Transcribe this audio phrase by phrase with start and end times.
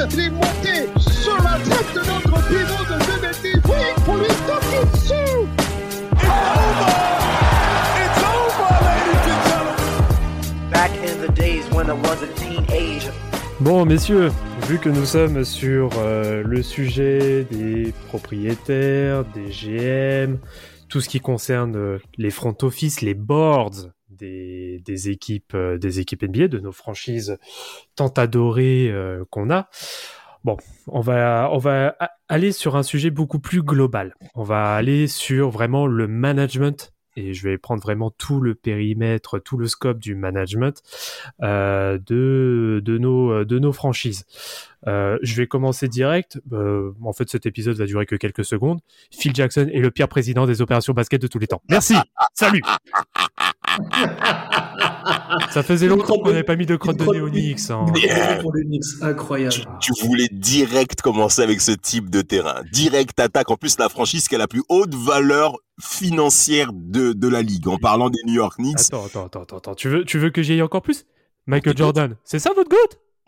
[0.00, 3.68] Sa tête, il est monté sur la tête de notre pivot de 2 mètres.
[3.68, 5.14] Oui, pour lui taper dessus.
[6.12, 6.90] It's over!
[8.00, 10.70] It's over, ladies and gentlemen!
[10.70, 13.12] Back in the days when I was a teenager.
[13.60, 14.30] Bon, messieurs,
[14.68, 20.38] vu que nous sommes sur euh, le sujet des propriétaires, des GM,
[20.88, 26.22] tout ce qui concerne euh, les front office, les boards des, équipes, euh, des équipes
[26.22, 27.38] NBA, de nos franchises
[27.96, 29.68] tant adorées euh, qu'on a.
[30.44, 31.96] Bon, on va, on va
[32.28, 34.14] aller sur un sujet beaucoup plus global.
[34.34, 39.38] On va aller sur vraiment le management et je vais prendre vraiment tout le périmètre,
[39.38, 40.80] tout le scope du management
[41.42, 44.24] euh, de, de, nos, de nos franchises.
[44.86, 46.40] Je vais commencer direct.
[46.50, 48.80] En fait, cet épisode va durer que quelques secondes.
[49.10, 51.60] Phil Jackson est le pire président des opérations basket de tous les temps.
[51.68, 51.96] Merci.
[52.32, 52.62] Salut.
[55.50, 57.70] Ça faisait longtemps qu'on n'avait pas mis de crotte de nez au Knicks.
[57.70, 57.84] hein.
[59.02, 59.54] Incroyable.
[59.80, 62.62] Tu, tu voulais direct commencer avec ce type de terrain.
[62.72, 63.50] Direct attaque.
[63.50, 67.68] En plus, la franchise qui a la plus haute valeur financière de, de la ligue.
[67.68, 68.78] En parlant des New York Knicks.
[68.80, 69.74] Attends, attends, attends, attends, attends.
[69.74, 71.06] Tu veux, tu veux que j'y aille encore plus?
[71.46, 72.76] Michael Jordan, c'est ça votre goût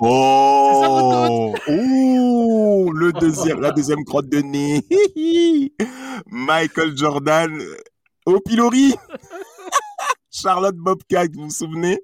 [0.05, 4.83] Oh, Ouh, le deuxième, la deuxième crotte de nez.
[6.27, 7.51] Michael Jordan
[8.27, 8.95] au pilori.
[10.33, 12.01] Charlotte Bobcat, vous vous souvenez?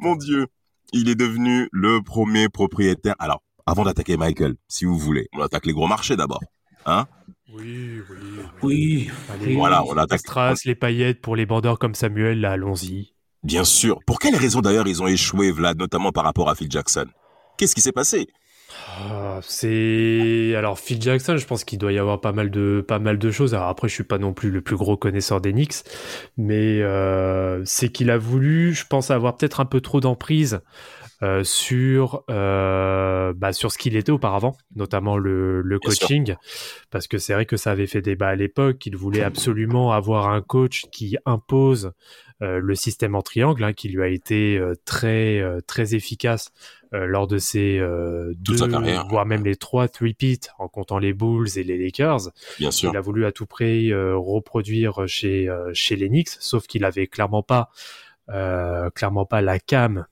[0.00, 0.46] Mon Dieu,
[0.92, 3.14] il est devenu le premier propriétaire.
[3.18, 6.42] Alors, avant d'attaquer Michael, si vous voulez, on attaque les gros marchés d'abord.
[6.84, 7.06] Hein?
[7.52, 8.42] Oui, oui.
[8.62, 10.20] Oui, Allez, Voilà, on les attaque.
[10.20, 13.14] strass, les paillettes pour les bandeurs comme Samuel, là, allons-y.
[13.42, 13.98] Bien sûr.
[14.06, 17.06] Pour quelles raisons d'ailleurs ils ont échoué, Vlad, notamment par rapport à Phil Jackson?
[17.56, 18.28] Qu'est-ce qui s'est passé?
[18.76, 22.98] Ah, c'est alors Phil Jackson, je pense qu'il doit y avoir pas mal de pas
[22.98, 23.54] mal de choses.
[23.54, 25.82] Alors après, je suis pas non plus le plus gros connaisseur des Knicks,
[26.36, 30.60] mais euh, c'est qu'il a voulu, je pense, avoir peut-être un peu trop d'emprise
[31.22, 36.00] euh, sur euh, bah, sur ce qu'il était auparavant, notamment le, le sûr.
[36.00, 36.34] coaching,
[36.90, 38.78] parce que c'est vrai que ça avait fait débat à l'époque.
[38.78, 41.92] qu'il voulait absolument avoir un coach qui impose
[42.42, 46.52] euh, le système en triangle, hein, qui lui a été euh, très euh, très efficace
[46.94, 49.06] euh, lors de ses euh, deux, carrière.
[49.08, 52.30] voire même les trois three-peats en comptant les Bulls et les Lakers.
[52.58, 52.90] Bien sûr.
[52.90, 56.84] Il a voulu à tout prix euh, reproduire chez euh, chez les Knicks, sauf qu'il
[56.86, 57.68] avait clairement pas
[58.30, 60.06] euh, clairement pas la cam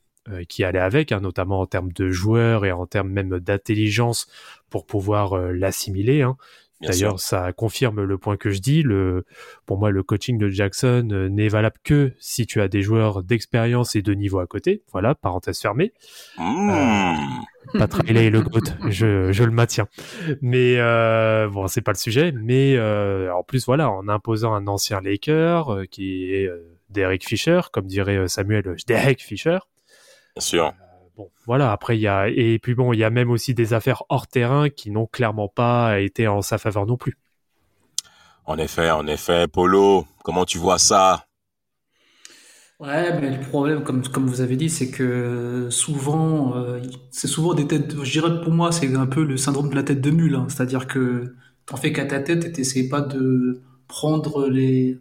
[0.48, 4.26] qui allait avec, hein, notamment en termes de joueurs et en termes même d'intelligence
[4.70, 6.22] pour pouvoir euh, l'assimiler.
[6.22, 6.36] Hein.
[6.80, 8.84] D'ailleurs, ça confirme le point que je dis.
[8.84, 9.24] Le,
[9.66, 13.24] pour moi, le coaching de Jackson euh, n'est valable que si tu as des joueurs
[13.24, 14.82] d'expérience et de niveau à côté.
[14.92, 15.92] Voilà, parenthèse fermée.
[16.38, 17.16] Mmh.
[17.74, 19.88] Pas et le GOAT, je, je le maintiens.
[20.40, 22.32] Mais euh, bon, c'est pas le sujet.
[22.32, 27.26] Mais euh, en plus, voilà, en imposant un ancien Laker euh, qui est euh, Derek
[27.26, 29.58] Fisher, comme dirait euh, Samuel, euh, Derek Fisher.
[30.36, 30.74] Bien sûr.
[31.16, 31.72] Bon, voilà.
[31.72, 34.26] Après, il y a et puis bon, il y a même aussi des affaires hors
[34.28, 37.16] terrain qui n'ont clairement pas été en sa faveur non plus.
[38.46, 39.46] En effet, en effet.
[39.46, 41.24] Polo, comment tu vois ça?
[42.80, 47.54] Ouais, mais le problème, comme, comme vous avez dit, c'est que souvent, euh, c'est souvent
[47.54, 50.10] des têtes, je dirais pour moi, c'est un peu le syndrome de la tête de
[50.10, 50.36] mule.
[50.36, 50.46] hein.
[50.48, 51.34] C'est-à-dire que
[51.66, 54.96] t'en fais qu'à ta tête et t'essayes pas de prendre les,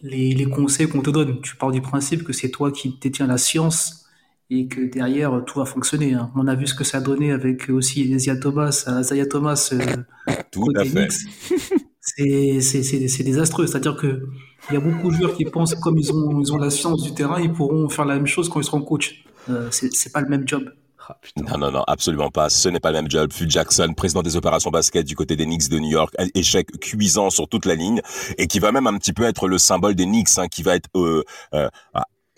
[0.00, 1.40] les, les conseils qu'on te donne.
[1.42, 4.06] Tu pars du principe que c'est toi qui détiens la science
[4.50, 6.14] et que derrière, tout va fonctionner.
[6.14, 6.30] hein.
[6.34, 10.32] On a vu ce que ça a donné avec aussi Isaiah Thomas, Isaiah Thomas, euh,
[10.50, 10.90] Tout côté à fait.
[11.08, 11.62] Knicks.
[12.00, 13.66] C'est, c'est, c'est, c'est désastreux.
[13.66, 14.22] C'est-à-dire que
[14.70, 16.70] il y a beaucoup de joueurs qui pensent que comme ils ont, ils ont la
[16.70, 19.24] science du terrain, ils pourront faire la même chose quand ils seront coach.
[19.50, 20.64] Euh, c'est, c'est pas le même job.
[21.06, 21.16] Ah.
[21.36, 22.48] Non, non, non, absolument pas.
[22.50, 23.32] Ce n'est pas le même job.
[23.32, 27.30] Phil Jackson, président des opérations basket du côté des Knicks de New York, échec cuisant
[27.30, 28.00] sur toute la ligne
[28.36, 30.74] et qui va même un petit peu être le symbole des Knicks, hein, qui va
[30.76, 31.22] être, euh,
[31.54, 31.68] euh,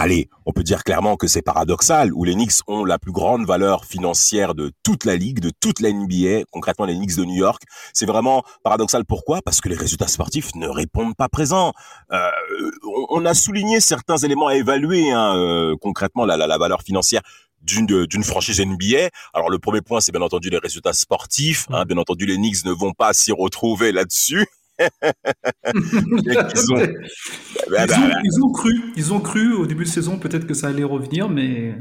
[0.00, 3.46] allez, on peut dire clairement que c'est paradoxal, où les Knicks ont la plus grande
[3.46, 7.34] valeur financière de toute la ligue, de toute la NBA, concrètement les Knicks de New
[7.34, 7.62] York.
[7.92, 9.04] C'est vraiment paradoxal.
[9.04, 9.42] Pourquoi?
[9.42, 11.74] Parce que les résultats sportifs ne répondent pas présents.
[12.12, 12.30] Euh,
[13.10, 17.20] on, a souligné certains éléments à évaluer, hein, euh, concrètement la, la, la valeur financière
[17.60, 19.10] d'une d'une franchise NBA.
[19.34, 21.66] Alors le premier point, c'est bien entendu les résultats sportifs.
[21.68, 24.46] Hein, bien entendu, les Knicks ne vont pas s'y retrouver là-dessus.
[25.74, 26.86] ils ont-
[27.70, 30.54] Bah, Ils ont, ils ont cru, ils ont cru au début de saison peut-être que
[30.54, 31.74] ça allait revenir, mais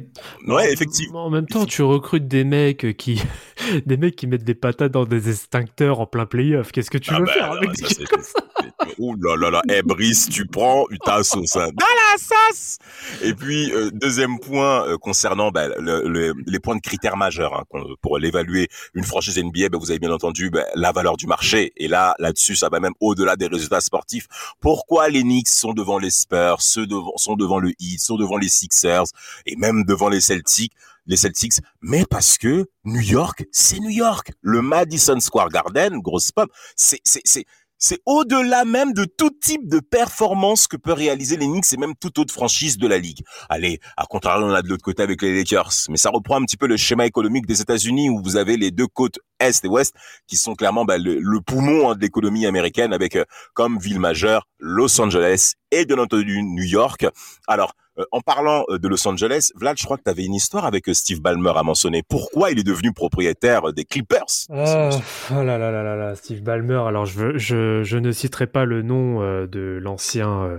[0.48, 1.26] ouais, effectivement.
[1.26, 3.22] En même temps, tu recrutes des mecs qui,
[3.86, 6.72] des mecs qui mettent des patates dans des extincteurs en plein playoff.
[6.72, 8.40] Qu'est-ce que tu Ah veux bah, faire avec ça, des c'est- gars comme ça?
[9.00, 11.56] Ouh là là là, eh Brice, tu prends ta sauce.
[11.56, 11.70] Hein.
[11.74, 12.78] Dans la sauce
[13.22, 17.54] Et puis, euh, deuxième point euh, concernant bah, le- le- les points de critères majeurs
[17.54, 21.28] hein, pour l'évaluer une franchise NBA, bah, vous avez bien entendu bah, la valeur du
[21.28, 21.74] marché.
[21.78, 24.28] Et là, là-dessus, ça va même au-delà des résultats sportifs.
[24.60, 28.38] Pourquoi les Knicks sont devant les Spurs, ceux devant, sont devant le Heat, sont devant
[28.38, 29.06] les Sixers
[29.46, 30.74] et même devant les Celtics
[31.08, 34.32] les Celtics, mais parce que New York, c'est New York.
[34.42, 37.46] Le Madison Square Garden, grosse pomme, c'est, c'est, c'est,
[37.80, 41.96] c'est au-delà même de tout type de performance que peut réaliser les Knicks et même
[41.96, 43.24] toute autre franchise de la ligue.
[43.50, 46.46] Allez, à contrario, on a de l'autre côté avec les Lakers, mais ça reprend un
[46.46, 49.68] petit peu le schéma économique des États-Unis où vous avez les deux côtes est et
[49.68, 49.96] ouest
[50.28, 53.24] qui sont clairement bah, le, poumon hein, de l'économie américaine avec euh,
[53.54, 57.06] comme ville majeure Los Angeles et bien entendu New York.
[57.48, 57.74] Alors,
[58.12, 60.90] en parlant euh, de Los Angeles, Vlad, je crois que tu avais une histoire avec
[60.90, 62.04] euh, Steve Ballmer à mentionner.
[62.08, 64.48] Pourquoi il est devenu propriétaire euh, des Clippers?
[64.50, 66.82] Oh là là là là là, Steve Ballmer.
[66.88, 70.58] Alors je, ne citerai pas le nom euh, de l'ancien euh,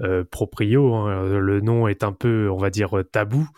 [0.00, 0.94] euh, proprio.
[0.94, 1.24] hein.
[1.24, 3.48] Le nom est un peu, on va dire, euh, tabou.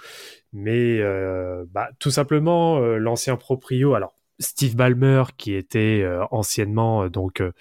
[0.52, 3.94] Mais euh, bah, tout simplement, euh, l'ancien proprio.
[3.94, 7.52] Alors Steve Ballmer, qui était euh, anciennement euh, donc euh,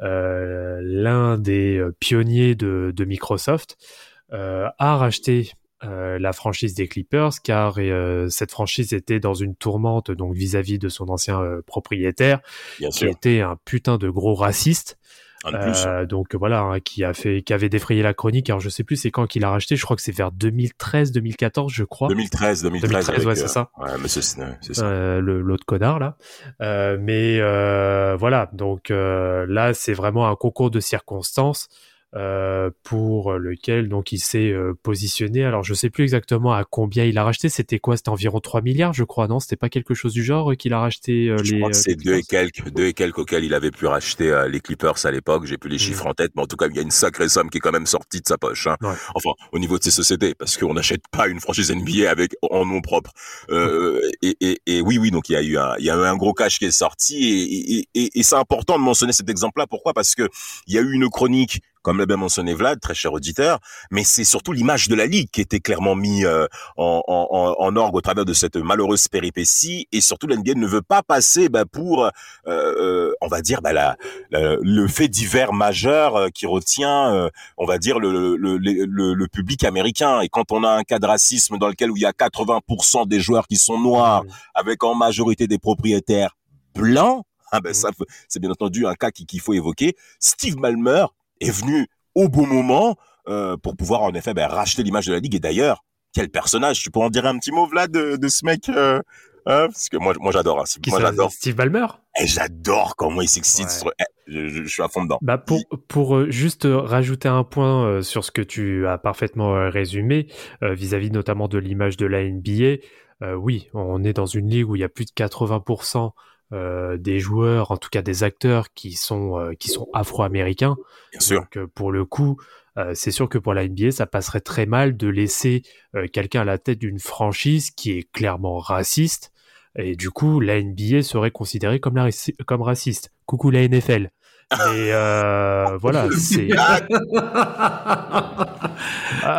[0.00, 3.84] euh, l'un des euh, pionniers de, Microsoft, euh,
[4.32, 5.52] a racheté
[5.84, 10.80] euh, la franchise des Clippers car euh, cette franchise était dans une tourmente donc vis-à-vis
[10.80, 12.40] de son ancien euh, propriétaire
[12.80, 13.10] Bien qui sûr.
[13.10, 14.98] était un putain de gros raciste
[15.44, 15.84] plus.
[15.86, 18.82] Euh, donc voilà hein, qui a fait qui avait défrayé la chronique alors je sais
[18.82, 22.08] plus c'est quand qu'il a racheté je crois que c'est vers 2013 2014 je crois
[22.08, 22.90] 2013, 2013.
[22.90, 23.70] 2013, avec, ouais, c'est euh, ça.
[23.78, 24.84] Ouais, mais c'est, ça.
[24.84, 26.16] euh, l'autre connard là.
[26.60, 31.68] Euh, mais euh, voilà, donc euh, là c'est vraiment un concours de circonstances
[32.14, 35.44] euh, pour lequel donc il s'est euh, positionné.
[35.44, 37.48] Alors je sais plus exactement à combien il a racheté.
[37.48, 37.96] C'était quoi?
[37.96, 39.28] C'était environ 3 milliards, je crois.
[39.28, 41.58] Non, c'était pas quelque chose du genre euh, qu'il a racheté euh, Je les.
[41.60, 42.50] crois que euh, c'est les deux et Clippers?
[42.52, 45.44] quelques, deux et quelques auxquels il avait pu racheter les Clippers à l'époque.
[45.44, 47.28] J'ai plus les chiffres en tête, mais en tout cas, il y a une sacrée
[47.28, 48.66] somme qui est quand même sortie de sa poche.
[48.66, 48.76] Hein.
[48.80, 48.94] Ouais.
[49.14, 52.64] Enfin, au niveau de ses sociétés, parce qu'on n'achète pas une franchise NBA avec en
[52.64, 53.12] nom propre.
[53.50, 55.96] Euh, et, et, et oui, oui, donc il y a eu un, il y a
[55.96, 59.12] eu un gros cash qui est sorti, et, et, et, et c'est important de mentionner
[59.12, 59.66] cet exemple-là.
[59.66, 59.92] Pourquoi?
[59.92, 60.28] Parce que
[60.66, 61.60] il y a eu une chronique.
[61.88, 65.30] Comme l'a bien mentionné Vlad, très cher auditeur, mais c'est surtout l'image de la ligue
[65.30, 66.46] qui était clairement mis euh,
[66.76, 70.82] en, en, en, orgue au travers de cette malheureuse péripétie, et surtout l'NBA ne veut
[70.82, 72.10] pas passer bah, pour, euh,
[72.46, 73.96] euh, on va dire, bah, la,
[74.30, 78.84] la- le fait divers majeur euh, qui retient, euh, on va dire, le, le, le,
[78.84, 80.20] le- le public américain.
[80.20, 83.08] Et quand on a un cas de racisme dans lequel où il y a 80%
[83.08, 84.30] des joueurs qui sont noirs, Mhm.
[84.52, 86.36] avec en majorité des propriétaires
[86.74, 87.74] blancs, ah ben Mhm.
[87.74, 87.88] ça,
[88.28, 89.96] c'est bien entendu un cas qui- qu'il faut évoquer.
[90.20, 91.06] Steve Ballmer
[91.40, 92.96] est venu au bon moment
[93.28, 95.34] euh, pour pouvoir en effet ben, racheter l'image de la ligue.
[95.34, 96.82] Et d'ailleurs, quel personnage?
[96.82, 98.98] Tu peux en dire un petit mot, Vlad, de, de ce mec euh,
[99.46, 99.66] hein?
[99.66, 100.60] Parce que moi, moi j'adore.
[100.60, 100.64] hein.
[100.88, 101.30] Moi j'adore.
[101.30, 101.86] Steve Ballmer?
[102.20, 103.66] Et j'adore comment il s'excite.
[103.66, 103.70] Ouais.
[103.70, 105.18] sur- eh, je, je- je suis à fond dedans.
[105.22, 110.26] Bah pour pour euh, juste rajouter un point sur ce que tu as parfaitement résumé
[110.62, 112.78] euh, vis-à-vis notamment de l'image de la NBA,
[113.22, 116.12] euh, oui, on est dans une ligue où il y a plus de 80%
[116.52, 120.76] euh, des joueurs, en tout cas des acteurs qui sont euh, qui sont afro-américains.
[121.12, 121.40] Bien sûr.
[121.40, 122.38] Donc euh, pour le coup,
[122.78, 125.62] euh, c'est sûr que pour la NBA, ça passerait très mal de laisser
[125.96, 129.32] euh, quelqu'un à la tête d'une franchise qui est clairement raciste.
[129.76, 132.08] Et du coup, la NBA serait considérée comme, la,
[132.46, 133.10] comme raciste.
[133.26, 134.10] Coucou la NFL.
[134.50, 136.48] Mais euh, voilà, c'est.
[136.56, 136.80] Ah,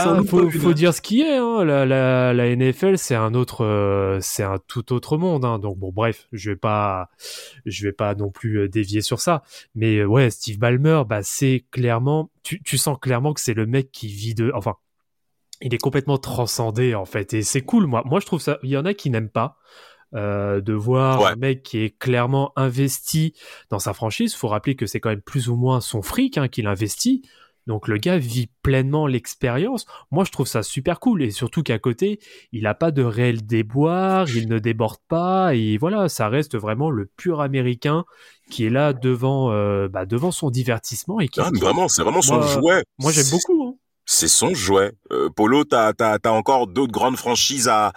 [0.03, 1.37] T'en faut, dire ce qui est.
[1.37, 1.63] Hein.
[1.63, 5.45] La, la, la NFL, c'est un autre, euh, c'est un tout autre monde.
[5.45, 5.57] Hein.
[5.57, 7.09] Donc bon, bref, je vais pas,
[7.65, 9.41] je vais pas non plus euh, dévier sur ça.
[9.73, 13.91] Mais ouais, Steve Ballmer, bah c'est clairement, tu, tu sens clairement que c'est le mec
[13.91, 14.75] qui vit de, enfin,
[15.61, 17.87] il est complètement transcendé en fait, et c'est cool.
[17.87, 18.59] Moi, moi je trouve ça.
[18.61, 19.57] Il y en a qui n'aiment pas.
[20.15, 21.27] Euh, de voir Ouais.
[21.31, 23.33] un mec qui est clairement investi
[23.69, 24.33] dans sa franchise.
[24.35, 27.21] Faut rappeler que c'est quand même plus ou moins son fric hein, qu'il investit.
[27.67, 29.85] Donc le gars vit pleinement l'expérience.
[30.09, 32.19] Moi, je trouve ça super cool et surtout qu'à côté,
[32.51, 36.89] il n'a pas de réel déboire, il ne déborde pas et voilà, ça reste vraiment
[36.89, 38.05] le pur américain
[38.49, 41.39] qui est là devant, euh, bah, devant son divertissement et qui.
[41.41, 42.83] Ah, vraiment, c'est vraiment son Moi- jouet.
[42.97, 43.63] Moi, j'aime beaucoup.
[43.67, 43.75] hein.
[44.05, 44.93] C'est son jouet.
[45.11, 47.93] Euh, Polo, t'as as, encore d'autres grandes franchises à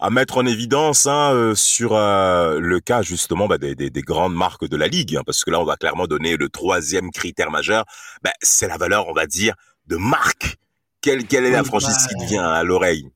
[0.00, 4.02] à mettre en évidence hein, euh, sur euh, le cas justement bah, des, des, des
[4.02, 7.10] grandes marques de la ligue, hein, parce que là on va clairement donner le troisième
[7.10, 7.84] critère majeur,
[8.22, 9.54] bah, c'est la valeur, on va dire,
[9.86, 10.56] de marque.
[11.00, 13.08] Quelle, quelle est la franchise bah, qui te vient à l'oreille?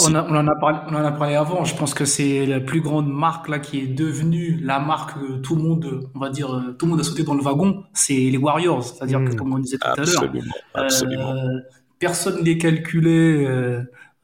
[0.00, 1.64] On, a- on en a parlé, on en a parlé avant.
[1.66, 5.36] Je pense que c'est la plus grande marque là qui est devenue la marque que
[5.42, 7.84] tout le monde, on va dire, euh, tout le monde a sauté dans le wagon.
[7.92, 8.82] C'est les Warriors.
[8.82, 11.32] C'est-à-dire que, comme on disait tout à l'heure, Absolument, absolument.
[11.36, 11.58] euh,
[11.98, 13.44] personne ne les calculait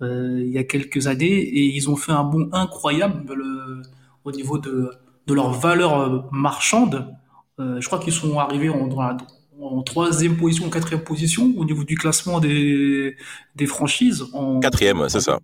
[0.02, 3.82] euh, euh, il y a quelques années et ils ont fait un bond incroyable le-
[4.24, 4.90] au niveau de,
[5.26, 7.14] de leur valeur euh, marchande.
[7.58, 9.16] Euh, je crois qu'ils sont arrivés en, dans la-
[9.60, 13.16] en troisième position, en quatrième position au niveau du classement des,
[13.56, 14.24] des franchises.
[14.32, 15.38] En, Quatrième, c'est ça.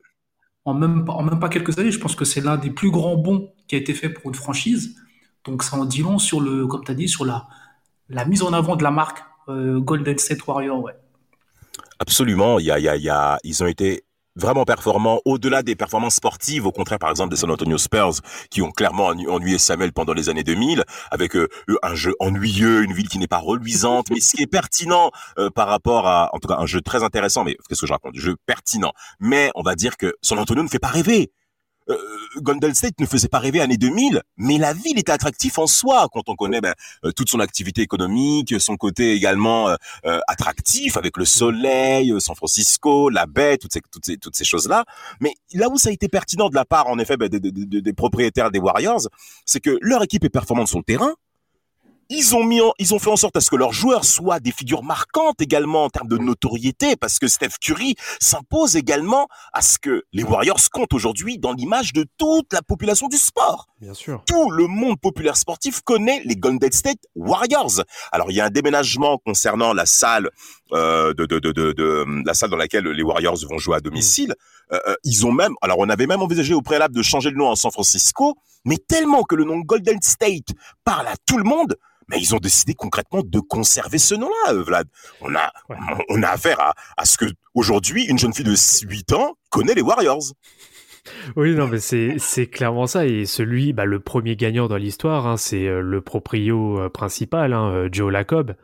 [0.65, 1.91] en même, pas- en même pas quelques années.
[1.91, 4.35] Je pense que c'est l'un des plus grands bons qui a été fait pour une
[4.35, 4.97] franchise.
[5.45, 7.47] Donc ça en dit long sur le, comme tu as dit, sur la,
[8.09, 10.83] la mise en avant de la marque euh, Golden State Warrior.
[10.83, 10.95] Ouais.
[11.99, 14.03] Absolument, y a, il y a, ils ont été
[14.37, 18.62] vraiment performants au-delà des performances sportives, au contraire par exemple des San Antonio Spurs qui
[18.62, 21.49] ont clairement ennu- ennuyé Samuel pendant les années 2000 avec euh,
[21.83, 25.50] un jeu ennuyeux, une ville qui n'est pas reluisante, mais ce qui est pertinent euh,
[25.50, 28.14] par rapport à en tout cas un jeu très intéressant mais qu'est-ce que je raconte,
[28.16, 28.93] jeu pertinent.
[29.21, 31.31] Mais on va dire que San Antonio ne fait pas rêver.
[31.90, 36.09] Euh, State ne faisait pas rêver année 2000, mais la ville était attractive en soi
[36.12, 36.75] quand on connaît ben,
[37.05, 42.21] euh, toute son activité économique, son côté également euh, euh, attractif avec le soleil, euh,
[42.21, 44.85] San Francisco, la baie, toutes ces toutes ces toutes ces choses là.
[45.21, 47.93] Mais là où ça a été pertinent de la part en effet ben, des- des
[47.93, 49.09] propriétaires des Warriors,
[49.45, 51.14] c'est que leur équipe est performante sur le terrain.
[52.09, 54.39] Ils ont mis, en- ils ont fait en sorte à ce que leurs joueurs soient
[54.39, 59.61] des figures marquantes également en termes de notoriété, parce que Steph Curry s'impose également à
[59.63, 63.93] ce que les Warriors comptent aujourd'hui dans l'image de toute la population du sport Bien
[63.95, 64.23] sûr.
[64.27, 67.83] tout le monde populaire sportif connaît les Golden State Warriors.
[68.13, 70.31] Alors il y a un déménagement concernant la salle
[70.73, 74.35] euh, de, de, de, de, la salle dans laquelle les Warriors vont jouer à domicile.
[74.73, 77.37] Euh, euh, ils ont même, alors on avait même envisagé au préalable de changer le
[77.37, 80.49] nom en San Francisco, mais tellement que le nom Golden State
[80.85, 81.77] parle à tout le monde.
[82.09, 84.87] Mais ils ont décidé concrètement de conserver ce nom-là, euh, Vlad.
[85.21, 85.77] On a, Ouais.
[86.09, 88.55] on a affaire à, à ce que aujourd'hui une jeune fille de
[88.89, 90.23] 8 ans connaît les Warriors.
[91.37, 91.79] Oui, non, mais
[92.19, 93.07] c'est clairement ça.
[93.07, 97.53] Et celui, bah, le premier gagnant dans l'histoire, hein, c'est euh, le proprio euh, principal,
[97.53, 98.55] hein, euh, Joe Lacob,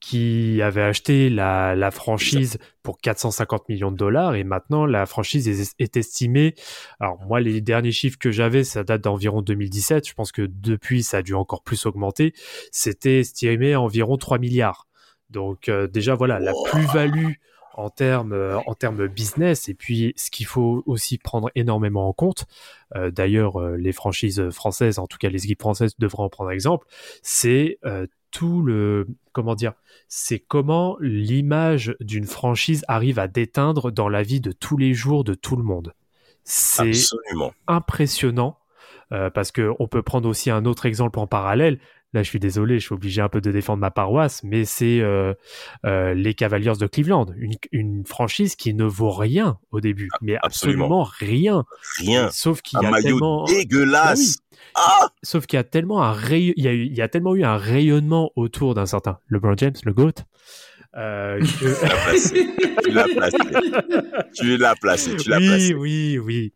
[0.00, 4.34] qui avait acheté la, la franchise pour 450 millions de dollars.
[4.34, 6.54] Et maintenant, la franchise est, est estimée.
[6.98, 10.08] Alors moi, les derniers chiffres que j'avais, ça date d'environ 2017.
[10.08, 12.32] Je pense que depuis, ça a dû encore plus augmenter.
[12.72, 14.88] C'était estimé à environ 3 milliards.
[15.32, 17.32] Donc euh, déjà, voilà, la plus-value
[17.74, 22.12] en termes euh, en termes business et puis ce qu'il faut aussi prendre énormément en
[22.12, 22.46] compte
[22.94, 26.50] euh, d'ailleurs euh, les franchises françaises en tout cas les équipes françaises devraient en prendre
[26.50, 26.86] exemple
[27.22, 29.74] c'est euh, tout le comment dire
[30.08, 35.22] c'est comment l'image d'une franchise arrive à déteindre dans la vie de tous les jours
[35.22, 35.94] de tout le monde.
[36.44, 36.92] C'est
[37.68, 38.58] impressionnant
[39.12, 41.78] euh, parce que on peut prendre aussi un autre exemple en parallèle.
[42.14, 45.00] Là, je suis désolé, je suis obligé un peu de défendre ma paroisse, mais c'est
[45.00, 45.32] euh,
[45.86, 50.36] euh, les Cavaliers de Cleveland, une, une franchise qui ne vaut rien au début, mais
[50.42, 51.02] Absolument.
[51.02, 51.64] absolument rien.
[51.98, 52.30] Rien.
[52.30, 54.36] Sauf qu'il y a maillot tellement, dégueulasse.
[54.36, 54.42] Bah
[54.74, 57.08] Ah sauf qu'il y a tellement un rayon, il y a, eu- il y a
[57.08, 60.12] tellement eu un rayonnement autour d'un certain LeBron James, le goat,
[60.94, 63.36] euh, que Tu l'as placé.
[64.34, 65.16] Tu l'as placé.
[65.16, 65.74] Tu l'as oui, placé.
[65.74, 66.52] oui, oui.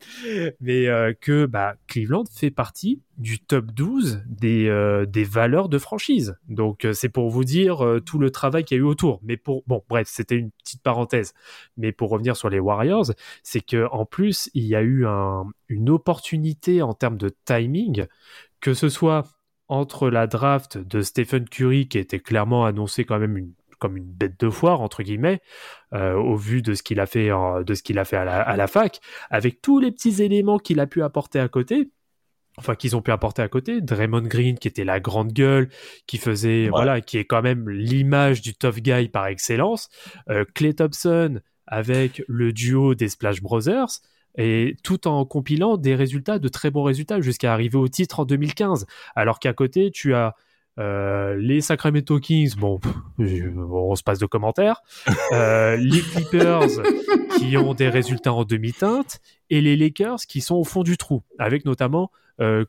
[0.61, 5.79] Mais euh, que bah, Cleveland fait partie du top 12 des, euh, des valeurs de
[5.79, 6.37] franchise.
[6.49, 9.21] Donc c'est pour vous dire tout le travail qu'il y a eu autour.
[9.23, 11.33] Mais pour bon, bref, c'était une petite parenthèse.
[11.77, 13.13] Mais pour revenir sur les Warriors,
[13.43, 18.07] c'est que en plus il y a eu un, une opportunité en termes de timing,
[18.61, 19.25] que ce soit
[19.69, 24.05] entre la draft de Stephen Curry qui était clairement annoncé quand même une comme une
[24.05, 25.41] bête de foire entre guillemets
[25.93, 28.25] euh, au vu de ce qu'il a fait en- de ce qu'il a fait à
[28.25, 31.91] la, à la fac avec tous les petits éléments qu'il a pu apporter à côté
[32.59, 33.83] enfin qu'ils ont pu apporter à côté.
[33.83, 35.69] Draymond Green qui était la grande gueule
[36.07, 39.89] qui faisait voilà qui est quand même l'image du tough guy par excellence.
[40.31, 43.89] Euh, Clay Thompson avec le duo des Splash Brothers
[44.39, 48.25] et tout en compilant des résultats de très bons résultats jusqu'à arriver au titre en
[48.25, 50.35] 2015 alors qu'à côté tu as
[50.79, 52.81] euh, les Sacramento Kings, bon,
[53.19, 54.83] on se passe de commentaires.
[55.33, 56.69] Euh, les Clippers
[57.39, 61.23] qui ont des résultats en demi-teinte et les Lakers qui sont au fond du trou,
[61.39, 62.11] avec notamment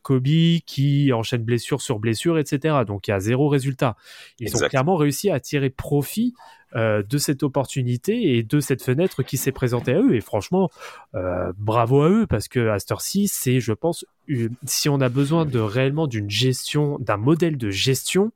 [0.02, 0.26] Kobe
[0.66, 2.84] qui enchaîne blessure sur blessure, etc.
[2.86, 3.96] Donc il y a zéro résultat.
[4.40, 6.34] Ils ont clairement réussi à tirer profit
[6.76, 10.16] euh, de cette opportunité et de cette fenêtre qui s'est présentée à eux.
[10.16, 10.70] Et franchement,
[11.16, 15.00] euh, bravo à eux parce que à cette heure-ci, c'est, je pense, une- si on
[15.00, 18.32] a besoin de réellement d'une gestion, d'un modèle de gestion,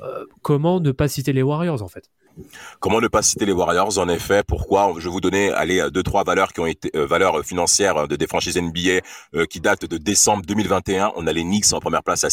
[0.00, 2.10] euh, comment ne pas citer les Warriors en fait?
[2.80, 4.92] Comment ne pas citer les Warriors En effet, pourquoi?
[4.98, 8.06] Je vais vous donner allez deux trois valeurs qui ont été euh, valeurs financières euh,
[8.06, 9.00] de des franchises NBA
[9.34, 11.12] euh, qui datent de décembre 2021.
[11.16, 12.30] On a les Knicks en première place à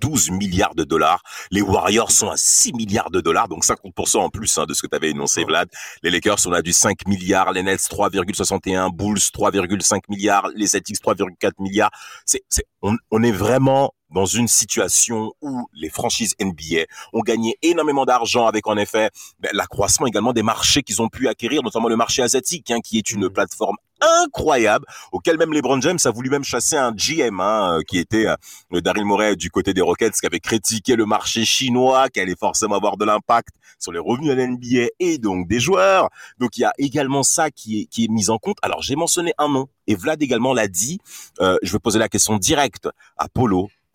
[0.00, 1.22] 12 milliards de dollars.
[1.50, 4.82] Les Warriors sont à 6 milliards de dollars, donc 50% en plus hein, de ce
[4.82, 5.68] que tu avais énoncé, Vlad.
[6.02, 10.98] Les Lakers sont à du 5 milliards, les Nets 3,61, Bulls 3,5 milliards, les Celtics
[10.98, 11.90] 3,4 milliards.
[12.24, 17.56] C'est, c'est, on, on est vraiment dans une situation où les franchises NBA ont gagné
[17.62, 19.10] énormément d'argent avec en effet
[19.40, 22.98] ben, l'accroissement également des marchés qu'ils ont pu acquérir, notamment le marché asiatique, hein, qui
[22.98, 27.78] est une plateforme incroyable auquel même LeBron James a voulu même chasser un GM hein,
[27.78, 31.44] euh, qui était euh, Daryl Morey du côté des Rockets qui avait critiqué le marché
[31.44, 33.48] chinois qui allait forcément avoir de l'impact
[33.78, 36.10] sur les revenus de la NBA et donc des joueurs.
[36.38, 38.58] Donc il y a également ça qui est qui est mis en compte.
[38.62, 40.98] Alors j'ai mentionné un nom et Vlad également l'a dit.
[41.40, 43.28] Euh, je vais poser la question directe à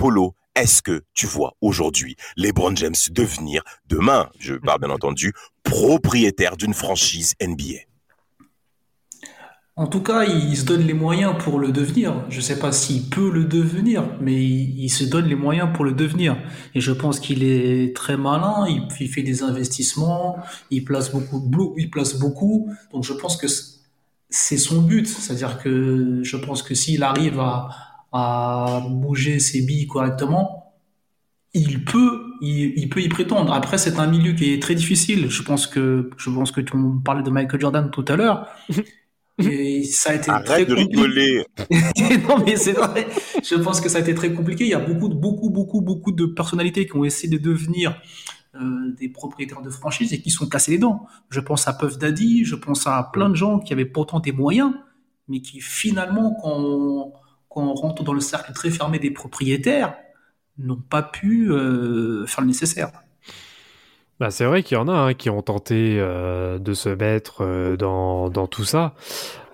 [0.01, 5.31] Polo est-ce que tu vois aujourd'hui LeBron James devenir demain je parle bien entendu
[5.61, 7.81] propriétaire d'une franchise NBA
[9.75, 12.25] En tout cas, il se donne les moyens pour le devenir.
[12.29, 15.85] Je ne sais pas s'il peut le devenir, mais il, se donne les moyens pour
[15.85, 16.35] le devenir.
[16.73, 18.65] Et je pense qu'il est très malin.
[18.67, 20.37] Il, fait des investissements,
[20.71, 22.73] il place beaucoup, il place beaucoup.
[22.91, 23.45] Donc je pense que
[24.31, 25.07] c'est son but.
[25.07, 27.69] C'est-à-dire que je pense que s'il arrive à,
[28.11, 30.73] à bouger ses billes correctement,
[31.53, 33.53] il peut, il, il peut y prétendre.
[33.53, 35.29] Après, c'est un milieu qui est très difficile.
[35.29, 38.47] Je pense que, je pense que tu parlais de Michael Jordan tout à l'heure.
[39.43, 40.75] Et ça a été très de compliqué.
[40.75, 41.45] rigoler
[42.29, 43.07] non, mais c'est vrai.
[43.43, 44.65] Je pense que ça a été très compliqué.
[44.65, 48.01] Il y a beaucoup, de- beaucoup, beaucoup, beaucoup de personnalités qui ont essayé de devenir
[48.55, 51.07] euh, des propriétaires de franchises et qui sont cassés les dents.
[51.29, 54.31] Je pense à Puff Daddy, je pense à plein de gens qui avaient pourtant des
[54.33, 54.73] moyens,
[55.27, 57.13] mais qui finalement, quand on,
[57.53, 59.95] quand on rentre dans le cercle très fermé des propriétaires,
[60.57, 62.91] n'ont pas pu euh, faire le nécessaire.
[64.19, 67.43] Bah, c'est vrai qu'il y en a hein, qui ont tenté euh, de se mettre
[67.43, 68.93] euh, dans, dans tout ça.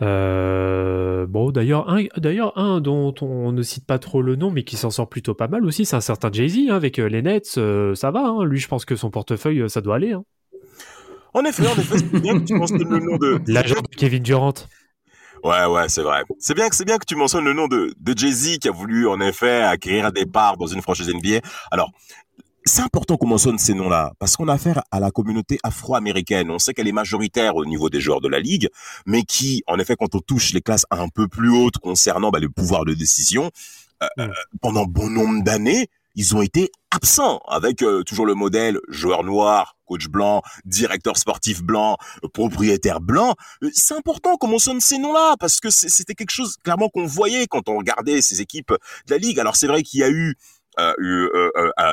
[0.01, 4.63] Euh, bon, d'ailleurs, un, d'ailleurs, un dont on ne cite pas trop le nom, mais
[4.63, 7.56] qui s'en sort plutôt pas mal aussi, c'est un certain Jay-Z hein, avec les Nets.
[7.58, 8.44] euh, ça va, hein.
[8.44, 10.12] lui, je pense que son portefeuille, ça doit aller.
[10.12, 10.24] Hein.
[11.34, 14.24] en effet en effet c'est bien que tu mentionnes le nom de L'agent de Kevin
[14.24, 14.54] Durant.
[15.48, 16.24] Ouais, ouais, c'est vrai.
[16.39, 19.08] C'est bien c'est bien que tu mentionnes le nom de, de Jay-Z qui a voulu
[19.08, 21.39] en effet acquérir des parts dans une franchise NBA.
[21.72, 21.92] Alors,
[22.66, 26.51] c'est important qu'on mentionne ces noms-là parce qu'on a affaire à la communauté afro-américaine.
[26.51, 28.68] On sait qu'elle est majoritaire au niveau des joueurs de la ligue,
[29.06, 32.39] mais qui, en effet, quand on touche les classes un peu plus hautes concernant bah,
[32.39, 33.52] le pouvoir de décision,
[34.04, 34.21] euh, Mm.
[34.21, 39.23] euh, pendant bon nombre d'années, ils ont été absents avec euh, toujours le modèle joueur
[39.23, 41.95] noir, coach blanc, directeur sportif blanc,
[42.34, 43.36] propriétaire blanc.
[43.63, 47.45] Euh, C'est important qu'on mentionne ces noms-là parce que c'était quelque chose clairement qu'on voyait
[47.45, 48.73] quand on regardait ces équipes
[49.08, 49.39] de la ligue.
[49.39, 50.36] Alors c'est vrai qu'il y a eu
[50.80, 51.50] euh, eu, euh,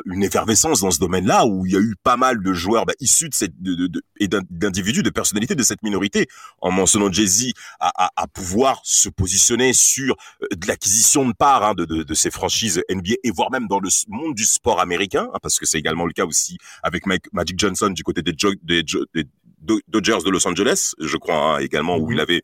[0.07, 2.93] une effervescence dans ce domaine-là où il y a eu pas mal de joueurs bah,
[3.01, 6.27] issus de cette de, de, de- et d'in- d'individus, de personnalités de cette minorité,
[6.61, 11.63] en mentionnant Jay-Z à, à, à pouvoir se positionner sur euh, de l'acquisition de parts
[11.65, 14.81] hein, de, de, de ces franchises NBA et voire même dans le monde du sport
[14.81, 18.23] américain, hein, parce que c'est également le cas aussi avec Mike, Magic Johnson du côté
[18.23, 19.25] des, Jo- des, Jo- des
[19.59, 22.13] Do- Dodgers de Los Angeles, je crois hein, également, où Mhm.
[22.13, 22.43] il avait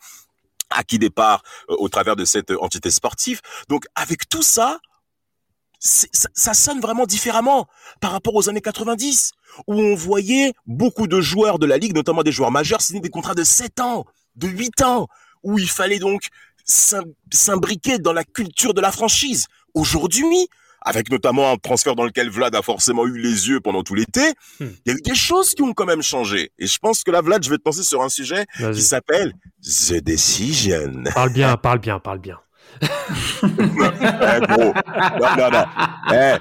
[0.70, 3.40] acquis des parts euh, au travers de cette entité sportive.
[3.68, 4.78] Donc avec tout ça,
[5.80, 7.66] ça, ça sonne vraiment différemment
[8.00, 9.32] par rapport aux années 90,
[9.66, 13.08] où on voyait beaucoup de joueurs de la ligue, notamment des joueurs majeurs, signer des
[13.10, 14.04] contrats de 7 ans,
[14.36, 15.08] de 8 ans,
[15.42, 16.28] où il fallait donc
[16.64, 19.46] s'im- s'imbriquer dans la culture de la franchise.
[19.74, 20.48] Aujourd'hui,
[20.82, 24.32] avec notamment un transfert dans lequel Vlad a forcément eu les yeux pendant tout l'été,
[24.60, 24.70] il Hmm.
[24.86, 26.52] y a eu des choses qui ont quand même changé.
[26.58, 29.34] Et je pense que là, Vlad, je vais te lancer sur un sujet qui s'appelle
[29.62, 31.04] The Decision.
[31.14, 32.38] Parle bien, parle bien, parle bien.
[32.82, 34.72] Eh, gros.
[35.20, 35.64] Non, non, non.
[36.12, 36.36] Eh,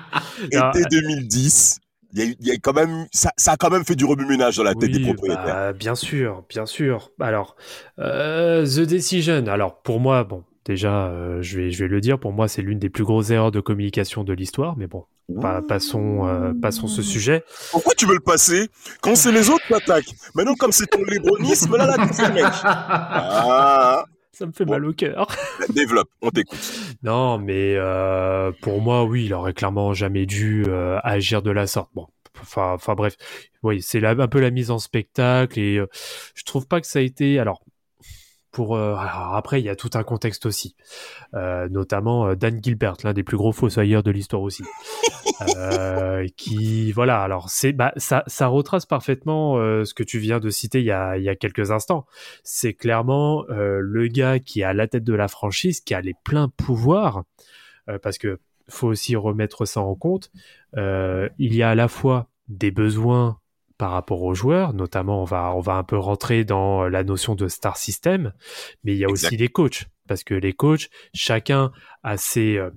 [0.56, 1.80] Non, été 2010,
[2.14, 4.06] il y a, il y a quand même, ça, ça a quand même fait du
[4.06, 5.46] remue-ménage dans la tête des propriétaires.
[5.46, 7.12] bah, bien sûr, bien sûr.
[7.20, 7.56] Alors,
[8.00, 9.46] euh, The Decision.
[9.48, 12.20] Alors, pour moi, bon, déjà, euh, je vais, je vais le dire.
[12.20, 14.76] Pour moi, c'est l'une des plus grosses erreurs de communication de l'histoire.
[14.78, 15.04] Mais bon,
[15.42, 17.44] pas- passons, euh, passons ce sujet.
[17.72, 18.70] Pourquoi tu veux le passer?
[19.02, 22.32] Quand c'est les autres qui attaquent Maintenant, comme c'est ton lébronisme, là, là, tu fais
[22.32, 22.46] mec.
[22.64, 24.06] Ah,
[24.40, 24.72] Ça me fait Bon.
[24.72, 25.28] mal au cœur.
[25.76, 26.58] développe, on t'écoute.
[27.04, 31.68] Non, mais euh, pour moi, oui, il aurait clairement jamais dû euh, agir de la
[31.68, 31.90] sorte.
[31.94, 32.08] Bon,
[32.42, 33.18] enfin, enfin bref,
[33.64, 35.88] oui, c'est un peu la mise en spectacle et euh,
[36.36, 37.38] je trouve pas que ça a été.
[37.38, 37.66] Alors,
[38.52, 40.76] pour euh, alors après, il y a tout un contexte aussi,
[41.36, 44.64] Euh, notamment euh, Dan Gilbert, l'un des plus gros fossoyeurs de l'histoire aussi,
[45.58, 47.22] Euh, qui voilà.
[47.22, 50.86] Alors c'est bah ça ça retrace parfaitement euh, ce que tu viens de citer il
[50.86, 52.06] y a il y a quelques instants.
[52.44, 56.02] C'est clairement euh, le gars qui est à la tête de la franchise, qui a
[56.02, 57.24] les pleins pouvoirs,
[57.90, 60.30] euh, parce que faut aussi remettre ça en compte.
[60.78, 63.40] Euh, il y a à la fois des besoins
[63.80, 67.34] par rapport aux joueurs, notamment on va on va un peu rentrer dans la notion
[67.34, 68.34] de star system,
[68.84, 69.30] mais il y a Exact.
[69.30, 71.72] aussi les coachs parce que les coachs, chacun
[72.04, 72.70] a ses euh,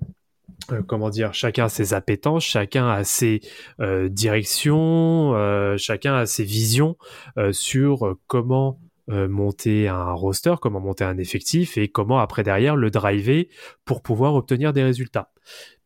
[0.71, 3.41] euh, comment dire, chacun a ses appétences, chacun a ses
[3.81, 6.97] euh, directions, euh, chacun a ses visions
[7.37, 8.79] euh, sur euh, comment
[9.11, 13.49] euh, monter un roster, comment monter un effectif et comment après derrière le driver
[13.85, 15.33] pour pouvoir obtenir des résultats.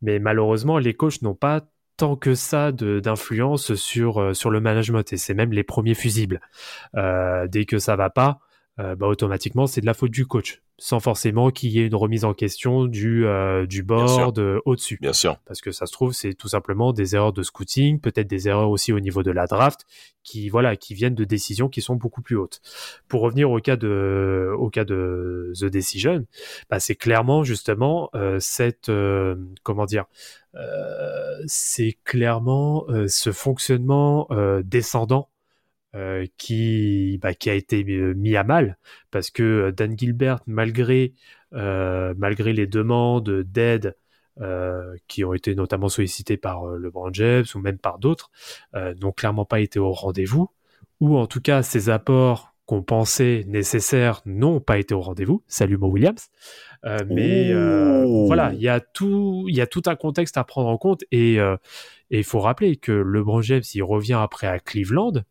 [0.02, 1.62] Mais malheureusement, les coachs n'ont pas
[1.96, 6.40] tant que ça d'influence sur euh, sur le management et c'est même les premiers fusibles.
[6.94, 8.40] Euh, dès que ça va pas,
[8.78, 12.24] bah, automatiquement c'est de la faute du coach, sans forcément qu'il y ait une remise
[12.24, 15.38] en question du euh, du board euh, au-dessus Bien sûr.
[15.46, 18.68] parce que ça se trouve c'est tout simplement des erreurs de scouting, peut-être des erreurs
[18.68, 19.86] aussi au niveau de la draft
[20.22, 22.60] qui voilà qui viennent de décisions qui sont beaucoup plus hautes.
[23.08, 26.26] Pour revenir au cas de au cas de The Decision,
[26.68, 30.04] bah, c'est clairement justement euh, cette euh, comment dire
[30.54, 35.28] euh, c'est clairement euh, ce fonctionnement euh, descendant
[35.96, 38.76] euh, qui, bah, qui a été euh, mis à mal
[39.11, 41.14] parce que Dan Gilbert, malgré,
[41.54, 43.96] euh, malgré les demandes d'aide
[44.40, 48.30] euh, qui ont été notamment sollicitées par euh, LeBron James ou même par d'autres,
[48.74, 50.50] euh, n'ont clairement pas été au rendez-vous,
[51.00, 55.42] ou en tout cas ces apports qu'on pensait nécessaires n'ont pas été au rendez-vous.
[55.46, 56.28] Salut Mo Williams.
[56.85, 58.26] Euh, mais euh, Oh.
[58.26, 61.02] voilà, il y a tout, il y a tout un contexte à prendre en compte
[61.11, 61.56] et euh,
[62.11, 65.24] et il faut rappeler que LeBron James, il revient après à Cleveland,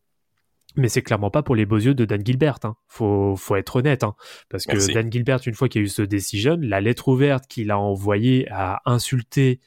[0.76, 2.60] mais c'est clairement pas pour les beaux yeux de Dan Gilbert.
[2.64, 2.76] Hein.
[2.88, 4.16] Faut, faut être honnête, hein.
[4.50, 4.94] parce que.
[4.94, 7.80] Dan Gilbert, une fois qu'il y a eu ce decision, la lettre ouverte qu'il a
[7.80, 9.60] envoyée a insulté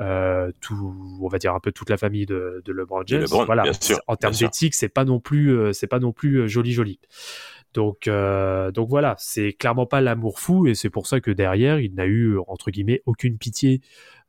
[0.00, 3.22] euh, tout, on va dire un peu toute la famille de, de LeBron James.
[3.22, 6.12] LeBron, voilà, bien sûr, en termes d'éthique, c'est pas non plus, euh, c'est pas non
[6.12, 6.98] plus euh, joli joli.
[7.74, 11.80] Donc, euh, donc voilà, c'est clairement pas l'amour fou et c'est pour ça que derrière,
[11.80, 13.80] il n'a eu entre guillemets aucune pitié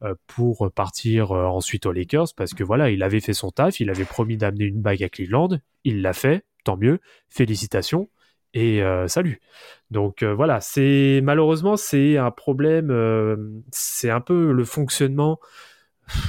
[0.03, 3.79] euh, pour partir euh, ensuite aux Lakers parce que voilà, il avait fait son taf,
[3.79, 8.09] il avait promis d'amener une bague à Cleveland, il l'a fait, tant mieux, félicitations
[8.55, 9.41] et salut.
[9.89, 15.39] Donc voilà, c'est malheureusement c'est un problème, c'est un peu le fonctionnement,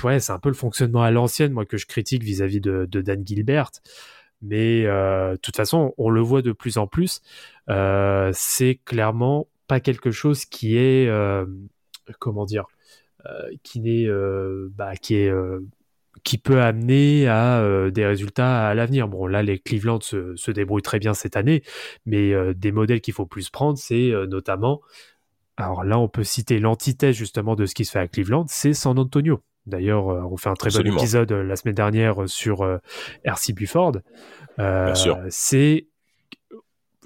[0.04, 3.26] ouais, c'est un peu le fonctionnement à l'ancienne moi que je critique vis-à-vis de Dan
[3.26, 3.72] Gilbert.
[4.44, 7.22] Mais euh, de toute façon, on le voit de plus en plus.
[7.70, 11.46] euh, c'est clairement pas quelque chose qui est, euh,
[12.18, 12.66] comment dire,
[13.62, 14.06] qui n'est,
[14.76, 15.32] bah, qui est,
[16.24, 19.08] qui peut amener à des résultats à l'avenir.
[19.08, 21.62] Bon, là, les Cleveland se, se débrouillent très bien cette année,
[22.04, 24.82] mais des modèles qu'il faut plus prendre, c'est notamment,
[25.56, 28.74] alors là, on peut citer l'antithèse justement de ce qui se fait à Cleveland, c'est
[28.74, 29.40] San Antonio.
[29.66, 30.96] D'ailleurs, euh, on fait un très Absolument.
[30.96, 32.78] bon épisode euh, la semaine dernière sur euh,
[33.24, 33.98] RC Bufford.
[34.58, 35.18] Euh, Bien sûr.
[35.30, 35.86] C'est,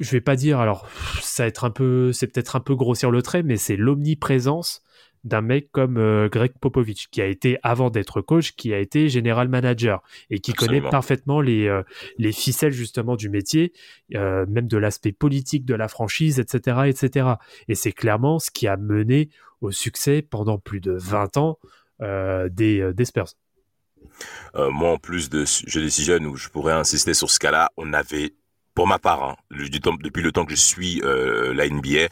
[0.01, 0.89] je vais pas dire, alors
[1.21, 4.83] ça va être un peu, c'est peut-être un peu grossir le trait, mais c'est l'omniprésence
[5.25, 9.09] d'un mec comme euh, Greg Popovich, qui a été, avant d'être coach, qui a été
[9.09, 10.81] général manager et qui Absolument.
[10.81, 11.83] connaît parfaitement les, euh,
[12.19, 13.73] les ficelles justement du métier,
[14.15, 16.83] euh, même de l'aspect politique de la franchise, etc.
[16.87, 17.29] etc.
[17.69, 19.29] Et c'est clairement ce qui a mené
[19.61, 21.59] au succès pendant plus de 20 ans
[22.01, 23.35] des, euh, des Spurs.
[24.57, 27.71] Euh, moi, en plus de ce jeu décision où je pourrais insister sur ce cas-là,
[27.77, 28.35] on avait,
[28.75, 32.09] pour ma part, hein, depuis le temps que je suis euh, la NBA,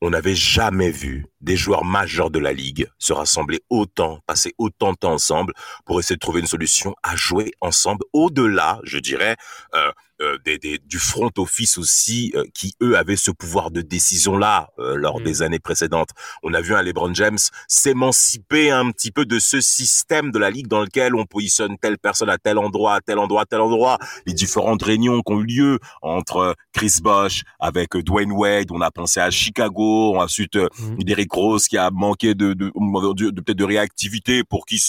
[0.00, 4.92] on n'avait jamais vu des joueurs majeurs de la ligue se rassembler autant, passer autant
[4.92, 5.52] de temps ensemble
[5.86, 9.36] pour essayer de trouver une solution à jouer ensemble au-delà, je dirais,
[9.74, 9.90] euh,
[10.22, 14.68] euh, des, des- du front office aussi, euh, qui eux avaient ce pouvoir de décision-là
[14.78, 15.24] euh, lors Mm.
[15.24, 16.10] des années précédentes.
[16.42, 20.50] On a vu un LeBron James s'émanciper un petit peu de ce système de la
[20.50, 23.60] ligue dans lequel on positionne telle personne à tel endroit, à tel endroit, à tel
[23.60, 23.98] endroit.
[24.26, 28.90] Les différentes réunions qui ont eu lieu entre Chris Bosh avec Dwayne Wade, on a
[28.90, 30.58] pensé à Chicago, ensuite.
[30.98, 34.80] Derrick Rose qui a manqué de, peut-être de réactivité pour qui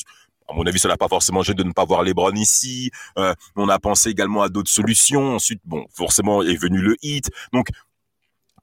[0.50, 2.92] à mon avis, ça n'a pas forcément gêné de ne pas voir LeBron ici.
[3.18, 5.36] Euh, on a pensé également à d'autres solutions.
[5.36, 7.32] Ensuite, bon, forcément est venu le hit.
[7.54, 7.68] Donc,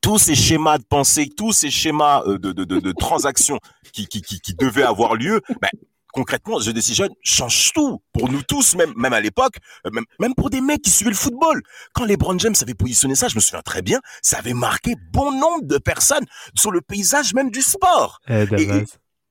[0.02, 3.58] tous ces schémas de pensée, tous ces schémas euh, de, de, de, de transactions
[3.92, 5.70] qui, qui, qui, qui devaient avoir lieu, ben,
[6.12, 10.35] concrètement, The Decision change tout pour nous tous, même, même à l'époque, euh, même, même
[10.35, 11.62] pour des mecs qui suivaient le football.
[11.94, 15.33] Quand LeBron James avait positionné ça, je me souviens très bien, ça avait marqué bon
[15.33, 18.21] nombre de personnes sur le paysage même du sport.
[18.29, 18.47] Eh.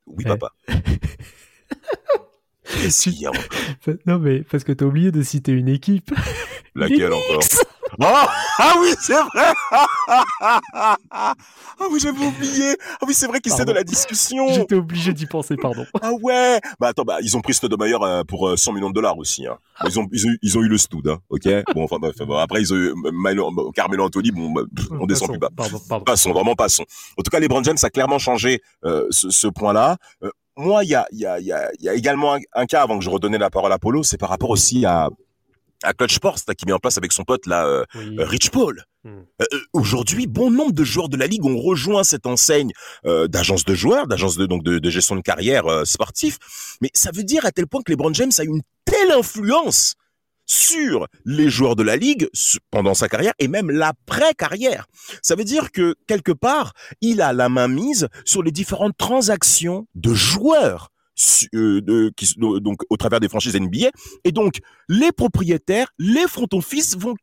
[0.08, 0.24] Oui, Eh.
[0.24, 0.52] papa.
[2.82, 6.12] Qu'est-ce qu'il y a encore Non, mais parce que t'as oublié de citer une équipe.
[6.76, 7.40] Laquelle encore
[8.02, 9.54] Ah, ah oui, c'est vrai
[10.10, 11.36] Ah
[11.92, 15.26] oui, j'avais oublié Ah oui, c'est vrai qu'ils étaient de la discussion J'étais obligé d'y
[15.26, 15.86] penser, pardon.
[16.02, 18.96] Ah ouais Bah attends, bah, ils ont pris Stoudemire euh, pour euh, 100 millions de
[18.96, 19.48] dollars aussi.
[19.48, 19.58] Hein.
[19.86, 22.16] Ils, ont, ils, ont, eu- ils ont eu le Stoud, hein, ok Bon, enfin bref,
[22.18, 25.28] bon, après ils ont eu euh, Milo- euh, Carmelo Anthony, bon, bah, pff, on descend
[25.28, 25.50] Passons, plus bas.
[25.56, 26.06] Pardon, pardon.
[26.06, 26.86] Passons, vraiment passons.
[27.18, 29.98] En tout cas, LeBron James a clairement changé euh, ce, ce point-là.
[30.58, 32.98] Moi, il y a, y, a, y, a, y a également un, un cas, avant
[32.98, 35.10] que je redonnais la parole à Polo, c'est par rapport aussi à,
[35.84, 38.18] à Clutch Sports, là, qui met en place avec son pote, là, euh, Oui.
[38.20, 38.84] euh, Rich Paul.
[39.04, 39.20] Hmm.
[39.42, 42.72] Euh, euh, Aujourd'hui, bon nombre de joueurs de la ligue ont rejoint cette enseigne
[43.06, 46.40] euh, d'agence de joueurs, d'agence de donc de, de gestion de carrière euh, sportif.
[46.82, 49.94] Mais ça veut dire à tel point que LeBron James a une telle influence
[50.48, 52.30] sur les joueurs de la ligue
[52.72, 54.88] pendant sa carrière et même l'après-carrière.
[55.22, 59.88] Ça veut dire que quelque part, il a la main mise sur les différentes transactions
[59.94, 60.90] de joueurs
[61.56, 62.14] euh, de,
[62.60, 63.90] donc au travers des franchises NBA
[64.24, 67.16] et donc les propriétaires, les front office vont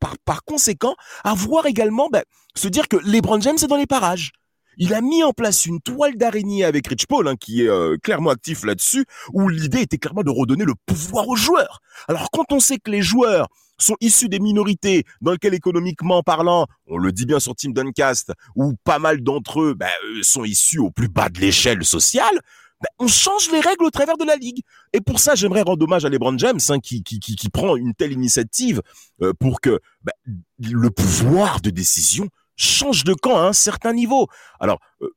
[0.00, 2.22] par, par conséquent avoir également ben,
[2.54, 4.32] se dire que LeBron James est dans les parages.
[4.78, 7.96] Il a mis en place une toile d'araignée avec Rich Paul, hein, qui est euh,
[8.02, 11.80] clairement actif là-dessus, où l'idée était clairement de redonner le pouvoir aux joueurs.
[12.08, 16.66] Alors quand on sait que les joueurs sont issus des minorités dans lesquelles économiquement parlant,
[16.86, 20.44] on le dit bien sur Team Duncast, où pas mal d'entre eux ben, euh, sont
[20.44, 22.40] issus au plus bas de l'échelle sociale,
[22.80, 24.62] ben, on change les règles au travers de la ligue.
[24.92, 27.76] Et pour ça, j'aimerais rendre hommage à LeBron James, hein, qui, qui, qui, qui prend
[27.76, 28.82] une telle initiative
[29.22, 30.12] euh, pour que ben,
[30.58, 34.28] le pouvoir de décision change de camp à un certain niveau.
[34.60, 35.08] Alors, euh,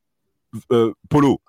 [0.72, 1.42] euh, Polo,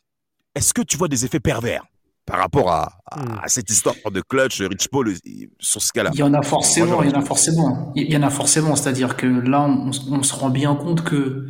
[0.54, 1.84] est-ce que tu vois des effets pervers
[2.24, 3.38] par rapport à, à- Hmm.
[3.42, 5.14] à cette histoire de clutch, Rich Paul, euh,
[5.60, 6.10] sur ce cas-là?
[6.12, 7.92] Il y en a forcément, il y en a forcément.
[7.94, 11.46] Il y en a forcément, c'est-à-dire que là, on, on se rend bien compte que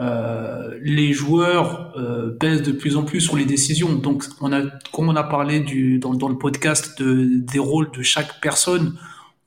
[0.00, 3.94] euh, les joueurs euh, pèsent de plus en plus sur les décisions.
[3.94, 7.90] Donc, on a, comme on a parlé du, dans, dans le podcast de, des rôles
[7.90, 8.96] de chaque personne,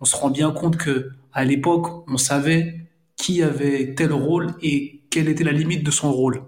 [0.02, 2.88] on se rend bien compte que à l'époque, on savait
[3.22, 6.42] qui avait tel rôle et quelle était la limite de son rôle.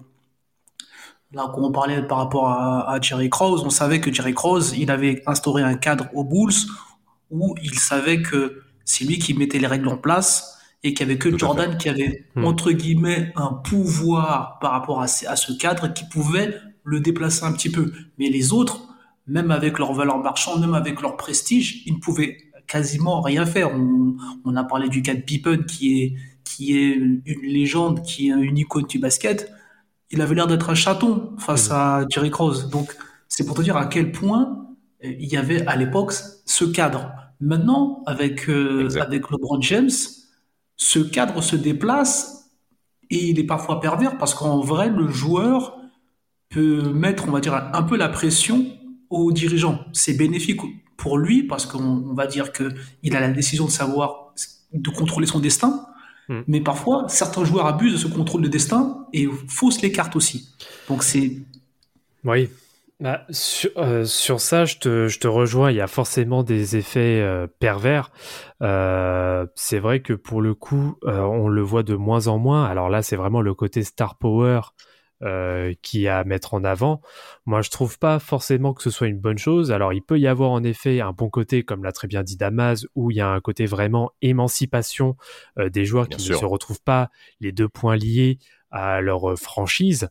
[1.34, 4.74] Là, quand on parlait par rapport à, à Jerry Krause, on savait que Jerry Krause,
[4.78, 6.54] il avait instauré un cadre aux Bulls
[7.32, 11.12] où il savait que c'est lui qui mettait les règles en place et qu'il n'y
[11.14, 12.46] avait que Tout Jordan qui avait, Hmm.
[12.46, 17.46] entre guillemets, un pouvoir par rapport à, ce- à ce cadre qui pouvait le déplacer
[17.46, 17.92] un petit peu.
[18.20, 18.82] Mais les autres,
[19.26, 23.72] même avec leur valeur marchande, même avec leur prestige, ils ne pouvaient quasiment rien faire.
[23.74, 28.30] On, on a parlé du cas de Pippen qui est, qui est une légende, qui
[28.30, 29.52] est une icône du basket.
[30.12, 32.70] Il avait l'air d'être un chaton face à Jerry Krause.
[32.70, 32.96] Donc,
[33.28, 34.68] c'est pour te dire à quel point
[35.04, 36.14] euh, il y avait à l'époque
[36.46, 37.12] ce cadre.
[37.40, 39.90] Maintenant, avec, euh, avec LeBron James,
[40.76, 42.52] ce cadre se déplace
[43.10, 45.78] et il est parfois pervers parce qu'en vrai, le joueur
[46.50, 48.66] peut mettre, on va dire, un peu la pression
[49.10, 49.80] aux dirigeants.
[49.94, 50.62] C'est bénéfique
[50.98, 54.34] pour lui parce qu'on on va dire que il a la décision de savoir,
[54.74, 55.86] de contrôler son destin.
[56.30, 56.42] Hmm.
[56.48, 60.50] Mais parfois, certains joueurs abusent de ce contrôle de destin et faussent les cartes aussi.
[60.88, 61.38] Donc c'est
[62.24, 62.50] Oui.
[63.00, 65.72] Bah, sur, euh, sur ça, je te, je te rejoins.
[65.72, 68.12] Il y a forcément des effets euh, pervers.
[68.62, 72.64] Euh, c'est vrai que pour le coup, on le voit de moins en moins.
[72.66, 74.62] Alors là, c'est vraiment le côté star power
[75.24, 77.02] euh, qui à mettre en avant.
[77.46, 79.72] Moi, je trouve pas forcément que ce soit une bonne chose.
[79.72, 82.36] Alors, il peut y avoir en effet un bon côté, comme l'a très bien dit
[82.36, 85.16] Damas, où il y a un côté vraiment émancipation
[85.60, 86.36] euh, des joueurs Bien qui sûr.
[86.36, 87.10] ne se retrouvent pas
[87.40, 88.38] les deux points liés
[88.70, 90.10] à leur euh, franchise.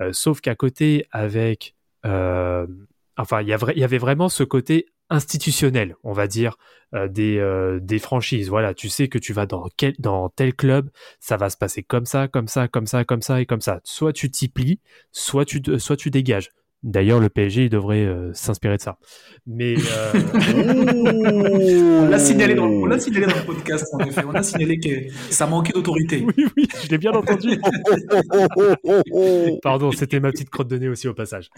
[0.00, 6.26] Euh, sauf qu'à côté, avec enfin, il y avait vraiment ce côté institutionnel, on va
[6.26, 6.56] dire,
[6.94, 8.48] euh, des, euh, des franchises.
[8.48, 9.94] Voilà, tu sais que tu vas dans, quel,
[10.36, 10.90] tel club,
[11.20, 13.80] ça va se passer comme ça, comme ça, comme ça, comme ça et comme ça.
[13.84, 14.80] Soit tu t'y plies,
[15.12, 16.50] soit tu, soit tu dégages.
[16.84, 18.98] D'ailleurs, le PSG il devrait euh, s'inspirer de ça.
[19.46, 20.12] Mais euh,
[22.02, 24.22] on l'a signalé, dans, signalé le podcast en effet.
[24.24, 26.24] On a signalé que ça manquait d'autorité.
[26.36, 27.60] oui, oui, je l'ai bien entendu.
[29.62, 31.50] Pardon, c'était ma petite crotte de nez aussi au passage.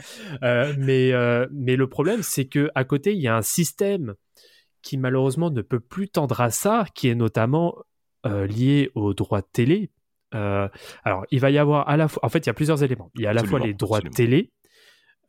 [0.42, 1.12] Euh, mais,
[1.52, 4.14] mais le problème, c'est que à côté, il y a un système
[4.80, 7.74] qui malheureusement ne peut plus tendre à ça, qui est notamment
[8.24, 9.90] lié aux droits de télé.
[10.33, 13.11] Alors, il va y avoir à la fois, en fait, il y a plusieurs éléments.
[13.16, 14.50] Il y a à la fois les droits de télé,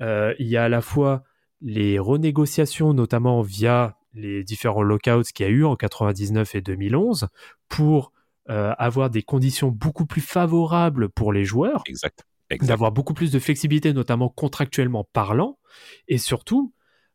[0.02, 1.24] euh, il y a à la fois
[1.62, 7.28] les renégociations, notamment via les différents lockouts qu'il y a eu en 99 et 2011,
[7.70, 8.12] pour
[8.50, 12.26] euh, avoir des conditions beaucoup plus favorables pour les joueurs, Exact.
[12.50, 12.68] exact.
[12.68, 15.60] d'avoir beaucoup plus de flexibilité, notamment contractuellement parlant,
[16.08, 16.74] et surtout,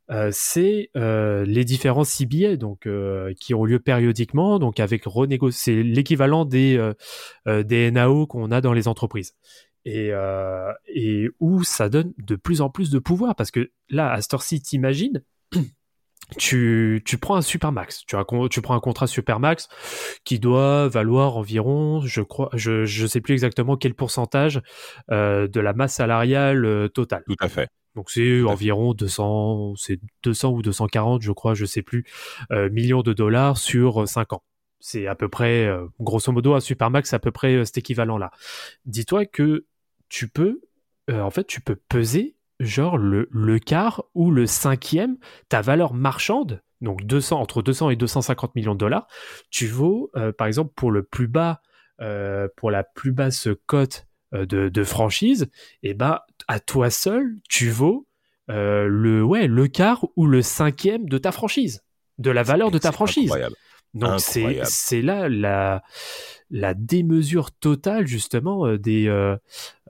[0.09, 5.51] euh, c'est euh, les différents CBA donc euh, qui ont lieu périodiquement, donc avec renégo-
[5.51, 6.93] c'est l'équivalent des
[7.47, 9.35] des NAO qu'on a dans les entreprises.
[9.89, 14.11] Et, euh, et où ça donne de plus en plus de pouvoir parce que là
[14.11, 15.23] à cette heure-ci t'imagines
[16.39, 19.69] tu, tu prends un Supermax, tu, as, tu prends un contrat Supermax
[20.25, 24.61] qui doit valoir environ, je crois, je, je sais plus exactement quel pourcentage
[25.13, 27.23] euh, de la masse salariale euh, totale.
[27.29, 27.69] Tout à fait.
[27.97, 32.05] Donc c'est à environ 200, c'est 200 ou 240, je crois, je sais plus,
[32.53, 34.43] euh, millions de dollars sur 5 ans.
[34.81, 37.79] C'est à peu près, euh, grosso modo, un Supermax, c'est à peu près euh, cet
[37.79, 38.31] équivalent-là.
[38.85, 39.65] Dis-toi que
[40.09, 40.61] tu peux,
[41.11, 45.95] euh, en fait, tu peux peser genre le, le quart ou le cinquième, ta valeur
[45.95, 49.07] marchande, donc 200, entre 200 et 250 millions de dollars,
[49.51, 51.61] tu vaux, euh, par exemple, pour le plus bas
[52.01, 55.49] euh, pour la plus basse cote de, de franchise,
[55.83, 58.07] et ben à toi seul, tu vaux
[58.49, 61.85] le ouais le quart ou le cinquième de ta franchise,
[62.19, 63.31] de la valeur de ta franchise.
[63.31, 63.57] Incroyable.
[63.95, 65.83] Donc c'est là la
[66.51, 69.37] la démesure totale justement euh, des euh,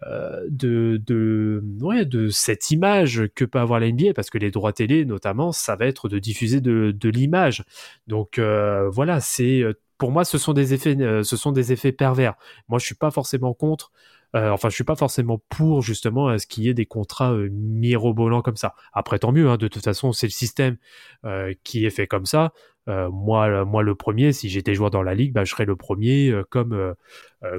[0.07, 5.05] euh, de de cette image que peut avoir la NBA parce que les droits télé
[5.05, 7.64] notamment ça va être de diffuser de l'image.
[8.07, 9.64] Donc voilà, c'est
[9.99, 12.35] pour moi ce sont des effets ce sont des effets pervers.
[12.69, 13.90] Moi je suis pas forcément contre
[14.37, 17.33] euh, enfin, je suis pas forcément pour justement à ce qu'il y ait des contrats
[17.33, 18.75] euh, mirobolants comme ça.
[18.92, 19.49] Après, tant mieux.
[19.49, 20.77] Hein, de toute façon, c'est le système
[21.25, 22.53] euh, qui est fait comme ça.
[22.88, 25.75] Moi, le- moi, le premier, si j'étais joueur dans la ligue, bah, je serais le
[25.75, 26.94] premier, comme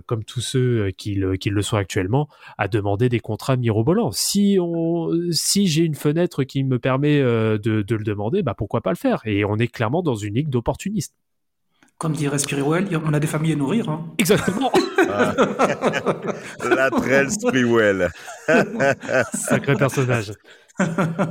[0.05, 4.13] comme tous ceux qui le, qui le sont actuellement, à demander des contrats mirobolants.
[4.13, 8.79] Si on, si j'ai une fenêtre qui me permet de, de le demander, bah pourquoi
[8.79, 9.19] pas le faire?
[9.25, 11.13] Et on est clairement dans une ligue d'opportunistes.
[11.97, 13.89] Comme dirait Spirituel, on a des familles à nourrir.
[13.89, 14.05] Hein.
[14.19, 14.71] Exactement.
[16.63, 18.09] Latrell Sprewell.
[19.33, 20.33] Sacré personnage.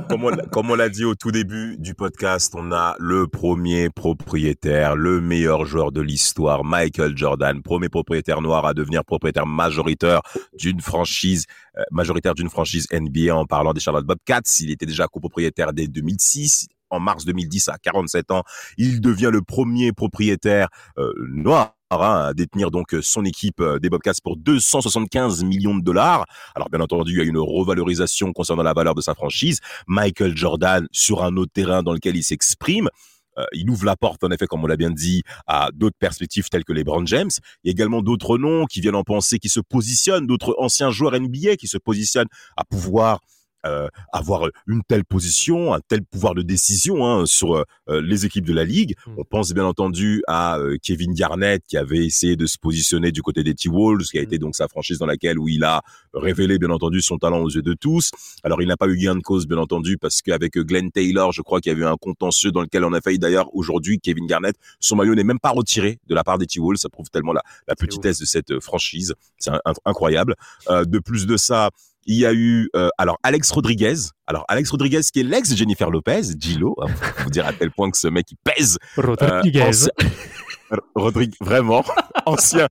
[0.09, 5.21] comme on, l'a dit au tout début du podcast, on a le premier propriétaire, le
[5.21, 10.21] meilleur joueur de l'histoire, Michael Jordan, premier propriétaire noir à devenir propriétaire majoritaire
[10.57, 11.45] d'une franchise,
[11.77, 14.41] euh, majoritaire d'une franchise NBA en parlant des Charlotte Bobcats.
[14.59, 16.67] Il était déjà copropriétaire dès 2006.
[16.89, 18.43] En mars 2010, à 47 ans,
[18.77, 24.13] il devient le premier propriétaire euh, noir à détenir donc son équipe euh, des Bobcats
[24.23, 26.25] pour 275 millions de dollars.
[26.55, 29.59] Alors bien entendu, il y a une revalorisation concernant la valeur de sa franchise.
[29.87, 32.89] Michael Jordan sur un autre terrain dans lequel il s'exprime.
[33.37, 36.49] Euh, il ouvre la porte, en effet, comme on l'a bien dit, à d'autres perspectives
[36.49, 37.29] telles que les Brown James.
[37.63, 40.89] Il y a également d'autres noms qui viennent en penser, qui se positionnent, d'autres anciens
[40.89, 43.19] joueurs NBA qui se positionnent à pouvoir
[43.67, 48.45] euh, avoir une telle position, un tel pouvoir de décision hein, sur euh, les équipes
[48.45, 48.95] de la ligue.
[49.05, 49.11] Mm.
[49.17, 53.21] On pense bien entendu à euh, Kevin Garnett qui avait essayé de se positionner du
[53.21, 55.81] côté des T-Wolves, qui a été donc sa franchise dans laquelle où il a
[56.13, 58.11] révélé bien entendu son talent aux yeux de tous.
[58.43, 61.41] Alors il n'a pas eu gain de cause bien entendu parce qu'avec Glenn Taylor, je
[61.41, 64.25] crois qu'il y avait eu un contentieux dans lequel on a failli d'ailleurs aujourd'hui Kevin
[64.25, 66.77] Garnett, son maillot n'est même pas retiré de la part des T-Wolves.
[66.77, 69.13] Ça prouve tellement la, la petitesse de cette euh, franchise.
[69.39, 69.51] C'est
[69.85, 70.35] incroyable.
[70.69, 71.69] Euh, de plus de ça,
[72.07, 73.95] il y a eu euh, alors Alex Rodriguez.
[74.25, 76.75] Alors Alex Rodriguez qui est l'ex de Jennifer Lopez, Gilo.
[76.81, 78.77] hein, pour vous dire à tel point que ce mec il pèse.
[78.97, 79.61] Euh, Rodriguez.
[79.61, 79.91] ancien-
[80.95, 81.83] Rodrigue, vraiment
[82.25, 82.67] ancien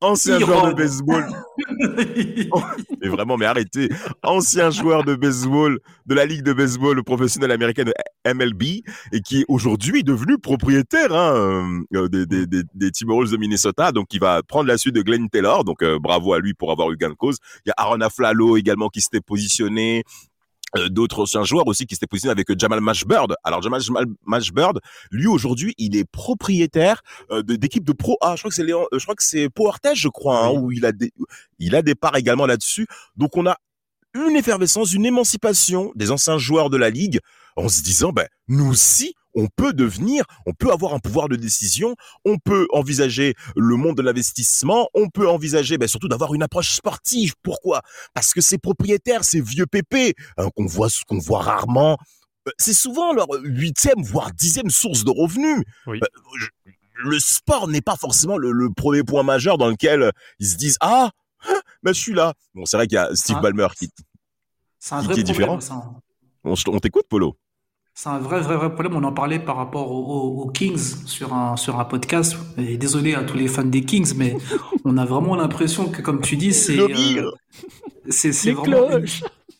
[0.00, 1.26] ancien joueur de baseball.
[3.00, 3.88] Mais vraiment, mais arrêtez.
[4.22, 7.92] Ancien joueur de baseball de la ligue de baseball professionnelle américaine
[8.26, 8.62] MLB
[9.12, 13.92] et qui est aujourd'hui devenu propriétaire hein, euh, des, des, des, des Timberwolves de Minnesota.
[13.92, 15.64] Donc, il va prendre la suite de Glenn Taylor.
[15.64, 17.38] Donc, euh, bravo à lui pour avoir eu gain de cause.
[17.64, 20.04] Il y a Aaron Aflalo également qui s'était positionné.
[20.76, 23.34] Euh, d'autres anciens joueurs aussi qui s'étaient positionnés avec euh, Jamal Mashbird.
[23.42, 23.80] Alors Jamal
[24.24, 24.78] Mashbird,
[25.10, 27.02] lui aujourd'hui, il est propriétaire
[27.32, 28.36] euh, de- d'équipe de Pro A.
[28.36, 30.70] Je crois que c'est Léon, euh, je crois que c'est Powertech, je crois, hein, où
[30.70, 31.12] il a des,
[31.58, 32.86] il a des parts également là-dessus.
[33.16, 33.56] Donc on a
[34.14, 37.18] une effervescence, une émancipation des anciens joueurs de la ligue
[37.56, 41.36] en se disant, ben, nous aussi, on peut devenir, on peut avoir un pouvoir de
[41.36, 46.42] décision, on peut envisager le monde de l'investissement, on peut envisager ben, surtout d'avoir une
[46.42, 47.34] approche sportive.
[47.42, 47.82] Pourquoi?
[48.14, 51.96] Parce que ces propriétaires, ces vieux pépés hein, qu'on voit, qu'on voit rarement,
[52.48, 55.62] euh, c'est souvent leur huitième, voire dixième source de revenus.
[55.86, 56.00] Oui.
[56.02, 56.06] Euh,
[56.38, 56.48] je-
[57.02, 60.76] le sport n'est pas forcément le, le premier point majeur dans lequel ils se disent,
[60.80, 61.10] ah,
[61.82, 62.34] ben, je suis là.
[62.54, 63.42] Bon, c'est vrai qu'il y a Steve Ah.
[63.42, 63.88] Ballmer qui,
[64.78, 65.60] C'est un Qui- vrai qui est différent.
[65.60, 65.74] ça.
[65.74, 65.94] hein.
[66.44, 67.36] on, on t'écoute, Polo?
[68.02, 68.96] C'est un vrai, vrai, vrai problème.
[68.96, 72.34] On en parlait par rapport aux, Kings sur un, sur un podcast.
[72.56, 74.38] Et désolé à tous les fans des Kings, mais
[74.86, 77.30] on a vraiment l'impression que, comme tu dis, c'est euh,
[78.08, 78.88] c'est vraiment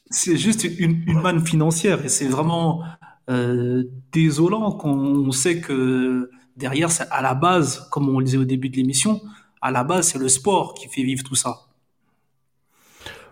[0.09, 2.83] c'est juste une, une manne financière et c'est vraiment
[3.29, 8.44] euh, désolant quand on sait que derrière, à la base, comme on le disait au
[8.44, 9.20] début de l'émission,
[9.61, 11.66] à la base, c'est le sport qui fait vivre tout ça.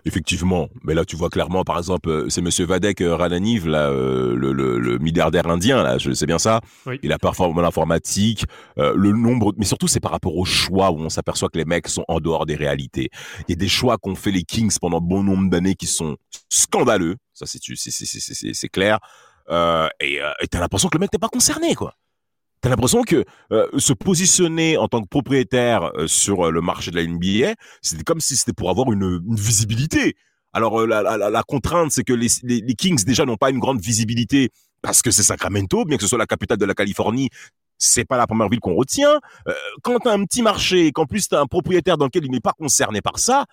[0.04, 3.88] Effectivement, mais là tu vois clairement, par exemple, euh, c'est Monsieur Vadek euh, Rananiv, là,
[3.90, 6.60] euh, le, le, le milliardaire indien, là, je sais bien ça?
[6.86, 6.98] Oui.
[7.02, 8.44] Il a performé l'informatique,
[8.78, 11.64] euh, le nombre, mais surtout c'est par rapport au choix où on s'aperçoit que les
[11.64, 13.10] mecs sont en dehors des réalités.
[13.48, 16.16] Il y a des choix qu'ont fait les Kings pendant bon nombre d'années qui sont
[16.48, 18.98] scandaleux, ça c'est c'est c'est c'est c'est- c'est clair.
[19.50, 21.94] Euh, et euh, et t'as l'impression que le mec n'est pas concerné, quoi.
[22.60, 26.90] T'as l'impression que euh, se positionner en tant que propriétaire euh, sur euh, le marché
[26.90, 30.16] de la NBA, c'était comme si c'était pour avoir une, une visibilité.
[30.52, 33.50] Alors euh, la, la, la- contrainte, c'est que les, les, les Kings déjà n'ont pas
[33.50, 34.50] une grande visibilité
[34.82, 37.28] parce que c'est Sacramento, bien que ce soit la capitale de la Californie.
[37.80, 39.20] C'est pas la première ville qu'on retient.
[39.46, 39.52] Euh,
[39.82, 42.40] quand t'as un petit marché, et qu'en plus t'as un propriétaire dans lequel il n'est
[42.40, 43.44] pas concerné par ça,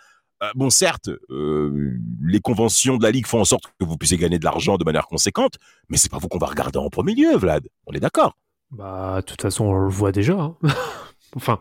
[0.41, 1.91] euh, bon certes, euh,
[2.23, 4.83] les conventions de la ligue font en sorte que vous puissiez gagner de l'argent de
[4.83, 5.53] manière conséquente,
[5.89, 7.67] mais c'est pas vous qu'on va regarder en premier lieu, Vlad.
[7.85, 8.35] On est d'accord.
[8.71, 10.33] Bah, de toute façon, on le voit déjà.
[10.39, 10.57] hein.
[11.37, 11.59] Enfin,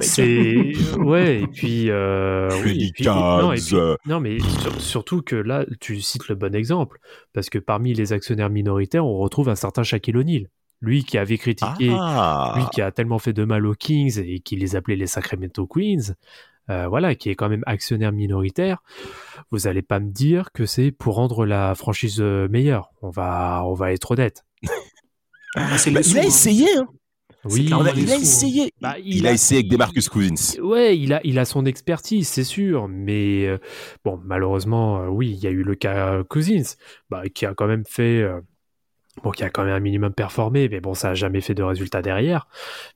[0.00, 1.42] c'est ouais.
[1.42, 3.96] Et puis, euh, oui, et puis- non, et puis- Pelicans.
[4.06, 6.98] non, mais sur- surtout que là, tu cites le bon exemple
[7.34, 10.46] parce que parmi les actionnaires minoritaires, on retrouve un certain Shaquille O'Neal,
[10.80, 12.54] lui qui avait critiqué, Ah.
[12.56, 15.66] lui qui a tellement fait de mal aux Kings et qui les appelait les Sacramento
[15.66, 16.14] Queens.
[16.70, 18.82] euh, voilà, qui est quand même actionnaire minoritaire.
[19.50, 22.92] Vous allez pas me dire que c'est pour rendre la franchise euh, meilleure.
[23.02, 24.44] On va, on va être honnête.
[25.54, 26.24] Ah, Bah, les il a hein.
[26.24, 26.88] essayé, hein.
[27.44, 28.18] Oui, Il a, il hein.
[28.20, 28.72] essayé.
[28.80, 30.60] Bah, il, a essayé avec des Marcus Cousins.
[30.62, 33.58] Ouais, il a, il a son expertise, c'est sûr, mais euh,
[34.04, 36.76] bon, malheureusement, euh, oui, il y a eu le cas Cousins,
[37.10, 38.40] bah, qui a quand même fait, euh,
[39.22, 41.62] bon, qui a quand même un minimum performé, mais bon, ça a jamais fait de
[41.62, 42.46] résultat derrière.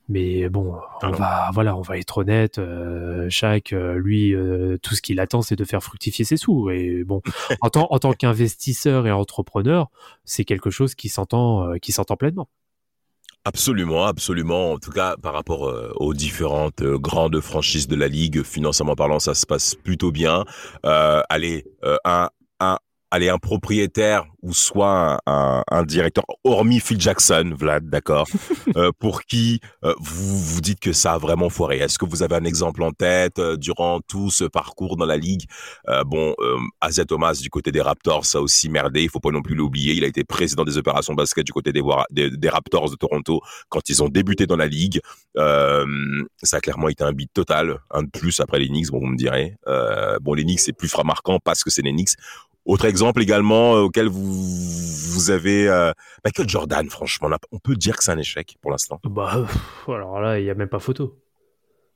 [0.08, 1.18] Mais bon, on Alors.
[1.20, 2.58] va, voilà, on va être honnête.
[2.58, 6.70] Euh, Shaq, euh, lui, euh, tout ce qu'il attend, c'est de faire fructifier ses sous.
[6.70, 7.22] Et bon,
[7.60, 9.88] en tant, en tant qu'investisseur et entrepreneur,
[10.24, 12.48] c'est quelque chose qui s'entend, euh, qui s'entend pleinement.
[13.44, 14.72] Absolument, absolument.
[14.72, 18.96] En tout cas, par rapport euh, aux différentes euh, grandes franchises de la ligue, financièrement
[18.96, 20.44] parlant, ça se passe plutôt bien.
[20.84, 21.64] Euh, allez,
[22.04, 22.78] un, un,
[23.10, 28.26] allez, un propriétaire ou soit un, un, un directeur, hormis Phil Jackson, Vlad, d'accord,
[28.76, 31.78] euh, pour qui euh, vous vous dites que ça a vraiment foiré.
[31.78, 35.16] Est-ce que vous avez un exemple en tête euh, durant tout ce parcours dans la
[35.16, 35.44] ligue?
[35.88, 39.02] Euh, Bon, euh, Asia Thomas du côté des Raptors, ça a aussi merdé.
[39.02, 39.94] Il faut pas non plus l'oublier.
[39.94, 43.40] Il a été président des opérations basket du côté des, des, des Raptors de Toronto
[43.68, 45.00] quand ils ont débuté dans la ligue.
[45.36, 45.84] Euh,
[46.42, 49.06] ça a clairement été un beat total, un de plus après les Knicks, bon, vous
[49.06, 49.56] me direz.
[49.66, 52.14] Euh, bon, les Knicks, c'est plus marquant parce que c'est les Knicks.
[52.66, 54.22] Autre exemple également euh, auquel vous,
[55.16, 55.92] vous avez euh,
[56.24, 59.00] Michael Jordan, franchement, on peut dire que c'est un échec pour l'instant.
[59.04, 59.46] Bah,
[59.88, 61.16] alors là, il y a même pas photo.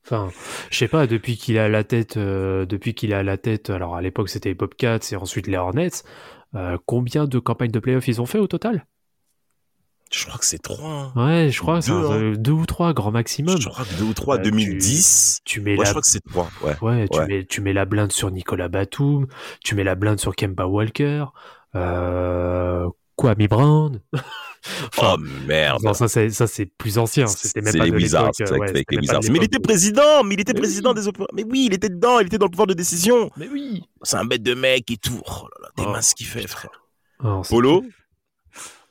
[0.04, 0.30] Enfin,
[0.70, 3.96] je sais pas, depuis qu'il a la tête, euh, depuis qu'il a la tête, alors
[3.96, 5.90] à l'époque c'était les Bobcats et ensuite les Hornets,
[6.54, 8.86] euh, combien de campagnes de playoffs ils ont fait au total?
[10.12, 10.78] Je crois que c'est trois.
[10.90, 11.12] hein.
[11.14, 12.34] Ouais, je crois que c'est Deux, un- hein.
[12.36, 13.60] deux ou trois grand maximum.
[13.60, 15.40] Je crois que deux ou trois, Euh, 2010.
[15.44, 16.48] Tu mets Ouais, je la, crois que c'est trois.
[16.62, 16.76] Ouais.
[16.82, 17.26] ouais, tu ouais.
[17.26, 19.26] mets, tu mets la blinde sur Nicolas Batum,
[19.62, 21.26] tu mets la blinde sur Kemba Walker,
[21.76, 24.00] euh, Kwame Brown?
[24.94, 25.82] Enfin, oh merde.
[25.82, 27.26] non, ça c'est, ça c'est plus ancien.
[27.28, 29.20] C'était même C'est pas les de Wizards, euh, avec les Wizards.
[29.30, 30.96] Mais il était président, mais il était Mais président oui.
[30.96, 31.34] des opérations.
[31.34, 33.30] Mais oui, il était dedans, il était dans le pouvoir de décision.
[33.38, 33.84] Mais oui.
[34.02, 35.18] C'est un bête de mec et tout.
[35.26, 36.70] Oh là là, t'es Oh, mince ce qu'il fait, frère.
[37.24, 37.84] Oh, Polo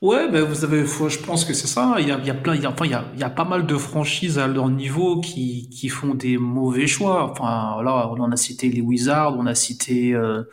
[0.00, 1.96] Ouais, ben vous avez, faut- je pense que c'est ça.
[1.98, 3.20] Il y a, il y a plein, il y a, enfin, il y a, il
[3.20, 7.30] y a pas mal de franchises à leur niveau qui, qui font des mauvais choix.
[7.30, 10.44] Enfin, là, on en a cité les Wizards, on a cité euh,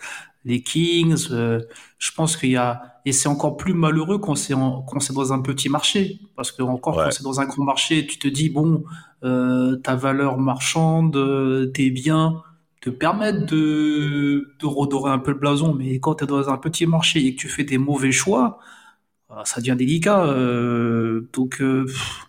[0.44, 1.28] les Kings.
[1.32, 1.62] euh,
[1.98, 5.32] je pense qu'il y a, et c'est encore plus malheureux quand c'est quand c'est dans
[5.32, 7.04] un petit marché, parce que encore Ouais.
[7.04, 8.84] quand c'est dans un grand marché, tu te dis bon,
[9.24, 12.44] euh, ta valeur marchande, euh, tes biens
[12.82, 16.58] te permettent de, de redorer un peu le blason, mais quand tu es dans un
[16.58, 18.60] petit marché et que tu fais des mauvais choix,
[19.46, 20.26] ça devient délicat.
[20.26, 22.27] euh, donc euh, pff.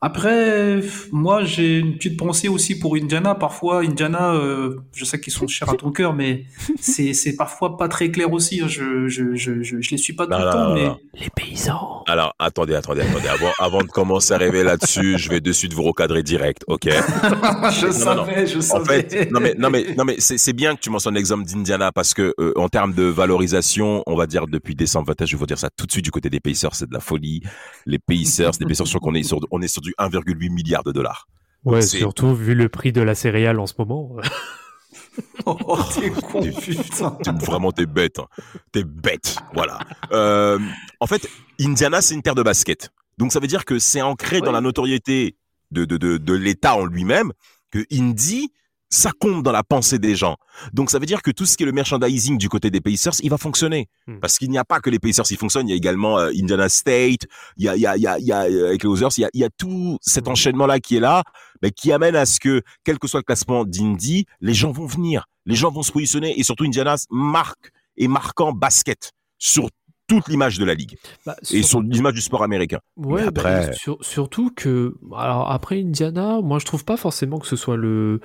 [0.00, 0.80] Après,
[1.12, 3.34] moi j'ai une petite pensée aussi pour Indiana.
[3.34, 6.44] Parfois, Indiana, euh, je sais qu'ils sont chers à ton cœur, mais
[6.80, 8.60] c'est c'est parfois pas très clair aussi.
[8.60, 8.68] hein.
[8.68, 10.88] Je je je je, je les suis pas tout le temps, mais.
[11.20, 12.04] Les paysans.
[12.06, 13.26] Alors, attendez, attendez, attendez.
[13.28, 16.84] Avant, avant de commencer à rêver là-dessus, je vais de suite vous recadrer direct, ok?
[16.88, 19.02] Je non, savais, je En savais.
[19.08, 21.92] fait, non mais non mais non mais c'est c'est bien que tu mentionnes l'exemple d'Indiana
[21.92, 25.38] parce que euh, en termes de valorisation, on va dire depuis décembre 21, je vais
[25.38, 27.42] vous dire ça tout de suite du côté des Pacers, c'est de la folie.
[27.86, 30.82] Les Pacers, les Pacers, je crois qu'on est sur on est sur du 1,8 milliard
[30.84, 31.28] de dollars.
[31.64, 34.16] Ouais, c'est- surtout vu le prix de la céréale en ce moment.
[35.46, 37.16] Oh, t'es con, putain.
[37.40, 38.26] Vraiment t'es bête, hein.
[38.70, 39.80] t'es bête, voilà.
[40.12, 40.58] Euh,
[41.00, 41.28] en fait,
[41.60, 44.60] Indiana c'est une terre de basket, donc ça veut dire que c'est ancré dans la
[44.60, 45.36] notoriété
[45.72, 47.32] de de de, de l'État en lui-même
[47.72, 48.52] que Indy
[48.90, 50.36] ça compte dans la pensée des gens.
[50.72, 53.12] Donc ça veut dire que tout ce qui est le merchandising du côté des Pacers,
[53.22, 53.88] il va fonctionner.
[54.06, 54.18] Hmm.
[54.20, 56.30] Parce qu'il n'y a pas que les Pacers qui fonctionnent, il y a également euh,
[56.30, 57.26] Indiana State,
[57.56, 58.88] il y a, il y a, il y a, il y a euh, avec les
[58.88, 60.30] Others, il y a, il y a tout cet Hmm.
[60.32, 61.22] enchaînement-là qui est là,
[61.62, 64.86] mais qui amène à ce que, quel que soit le classement d'Indy, les gens vont
[64.86, 69.68] venir, les gens vont se positionner, et surtout Indiana marque et marquant basket sur
[70.06, 72.78] toute l'image de la ligue Bah, et sur- l'image du sport américain.
[72.96, 77.46] Ouais, bah, après- sur- surtout que alors après Indiana, moi je trouve pas forcément que
[77.46, 78.20] ce soit le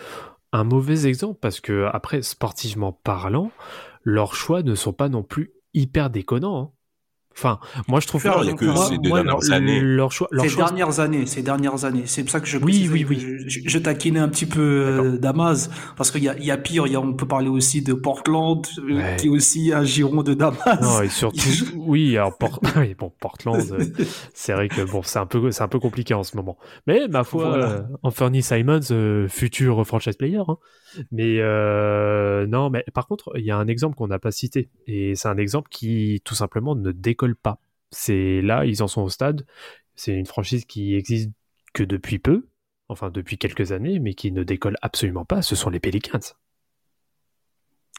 [0.53, 3.51] un mauvais exemple parce que après sportivement parlant,
[4.03, 6.61] leurs choix ne sont pas non plus hyper déconnants.
[6.61, 6.71] hein.
[7.35, 9.79] Enfin, moi je trouve que moi- ces deux moi, dernières leur- années.
[9.81, 12.03] Leur choix, leur Ces choix- dernières années, ces dernières années.
[12.05, 13.19] C'est pour ça que je Oui, oui, oui.
[13.19, 16.51] Je, je- je taquinais un petit peu euh, Damas, parce qu'il y a, il y
[16.51, 16.85] a pire.
[16.87, 19.15] Il y a, on peut parler aussi de Portland, euh, Ouais.
[19.17, 20.79] qui est aussi un giron de Damas.
[20.81, 21.39] Non, et surtout,
[21.75, 23.83] oui, alors Port- oui, bon, Portland, euh,
[24.33, 26.57] c'est vrai que bon, c'est un peu, c'est un peu compliqué en ce moment.
[26.87, 27.65] Mais ma foi, Voilà.
[27.69, 30.41] euh, Anthony Simons, euh, futur franchise player.
[30.47, 30.57] hein.
[31.11, 34.69] Mais euh, non, mais par contre, il y a un exemple qu'on n'a pas cité,
[34.87, 36.91] et c'est un exemple qui tout simplement ne
[37.23, 37.59] décolle pas.
[37.91, 39.45] C'est là, ils en sont au stade.
[39.95, 41.31] C'est une franchise qui existe
[41.73, 42.47] que depuis peu.
[42.89, 46.19] enfin depuis quelques années, mais qui ne décollent absolument pas, ce sont les Pelicans.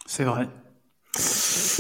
[0.06, 0.48] C'est vrai.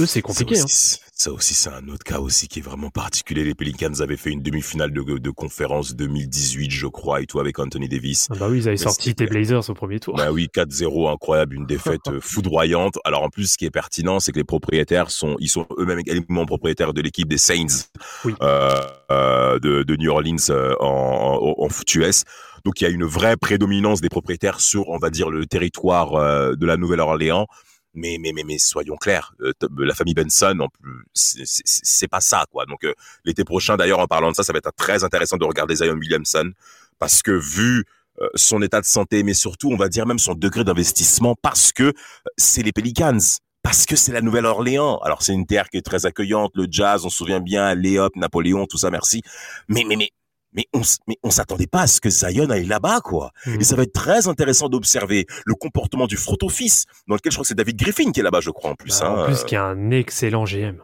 [0.00, 0.54] Eux, c'est compliqué.
[0.56, 0.64] Ça hein.
[0.64, 3.44] aussi, ça aussi, c'est un autre cas aussi qui est vraiment particulier.
[3.44, 7.58] Les Pelicans avaient fait une demi-finale de, de conférence 2018, je crois, et tout avec
[7.58, 8.28] Anthony Davis.
[8.30, 10.16] Ah bah oui, ils avaient Mais sorti tes Blazers au premier tour.
[10.16, 12.98] Bah oui, 4-0, incroyable, une défaite euh, foudroyante.
[13.04, 16.00] Alors en plus, ce qui est pertinent, c'est que les propriétaires sont, ils sont eux-mêmes
[16.00, 17.86] également propriétaires de l'équipe des Saints
[18.24, 18.34] Oui.
[18.42, 18.70] euh,
[19.10, 22.24] euh, de, de New Orleans euh, en, en, en foot US.
[22.64, 26.56] Donc il y a une vraie prédominance des propriétaires sur, on va dire, le territoire
[26.56, 27.46] de la Nouvelle-Orléans.
[27.94, 32.20] Mais, mais, mais, mais soyons clairs, euh, t- la famille Benson, en plus, c'est pas
[32.20, 32.66] ça, quoi.
[32.66, 32.92] Donc, euh,
[33.24, 35.94] l'été prochain, d'ailleurs, en parlant de ça, ça va être très intéressant de regarder Zion
[35.94, 36.50] Williamson,
[36.98, 37.84] parce que vu
[38.20, 41.72] euh, son état de santé, mais surtout, on va dire même son degré d'investissement, parce
[41.72, 41.92] que euh,
[42.36, 43.18] c'est les Pelicans.
[43.62, 44.98] Parce que c'est la Nouvelle-Orléans.
[44.98, 48.14] Alors, c'est une terre qui est très accueillante, le jazz, on se souvient bien, Léop,
[48.14, 49.22] Napoléon, tout ça, merci.
[49.68, 50.10] Mais, mais, mais,
[50.54, 53.32] mais on, mais on s'attendait pas à ce que Zion aille là-bas, quoi.
[53.46, 53.60] Mhm.
[53.60, 57.36] Et ça va être très intéressant d'observer le comportement du front office, dans lequel je
[57.36, 58.98] crois que c'est David Griffin qui est là-bas, je crois, en plus.
[59.00, 59.22] Bah, hein.
[59.22, 60.76] en plus, qui est un excellent GM.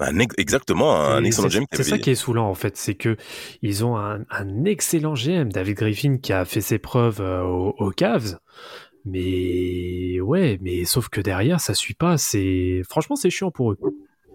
[0.00, 1.60] Un ex- exactement, un Et excellent GM.
[1.66, 3.16] qui C'est ça qui est saoulant en fait, c'est que
[3.60, 7.74] ils ont un, un excellent GM, David Griffin, qui a fait ses preuves euh, aux,
[7.78, 8.38] aux Cavs.
[9.04, 12.18] Mais ouais, mais sauf que derrière, ça suit pas.
[12.18, 13.78] C'est franchement, c'est chiant pour eux.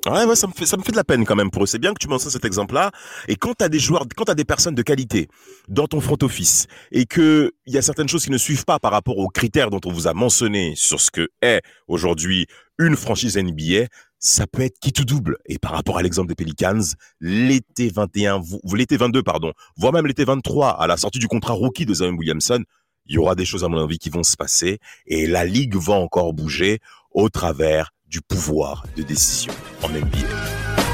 [0.07, 1.65] Ouais, ouais, ça me fait, ça me fait de la peine quand même pour eux.
[1.67, 2.91] C'est bien que tu mentionnes cet exemple-là.
[3.27, 5.27] Et quand t'as des joueurs, quand t'as des personnes de qualité
[5.67, 8.79] dans ton front office et que il y a certaines choses qui ne suivent pas
[8.79, 12.47] par rapport aux critères dont on vous a mentionné sur ce que est aujourd'hui
[12.79, 13.87] une franchise NBA,
[14.19, 15.37] ça peut être qui tout double.
[15.47, 16.79] Et par rapport à l'exemple des Pelicans,
[17.19, 21.53] l'été 21, vo- l'été 22, pardon, voire même l'été 23, à la sortie du contrat
[21.53, 22.63] rookie de Zion Williamson,
[23.07, 25.75] il y aura des choses à mon avis qui vont se passer et la ligue
[25.75, 26.79] va encore bouger
[27.11, 29.53] au travers du pouvoir de décision
[29.83, 30.86] en NBA.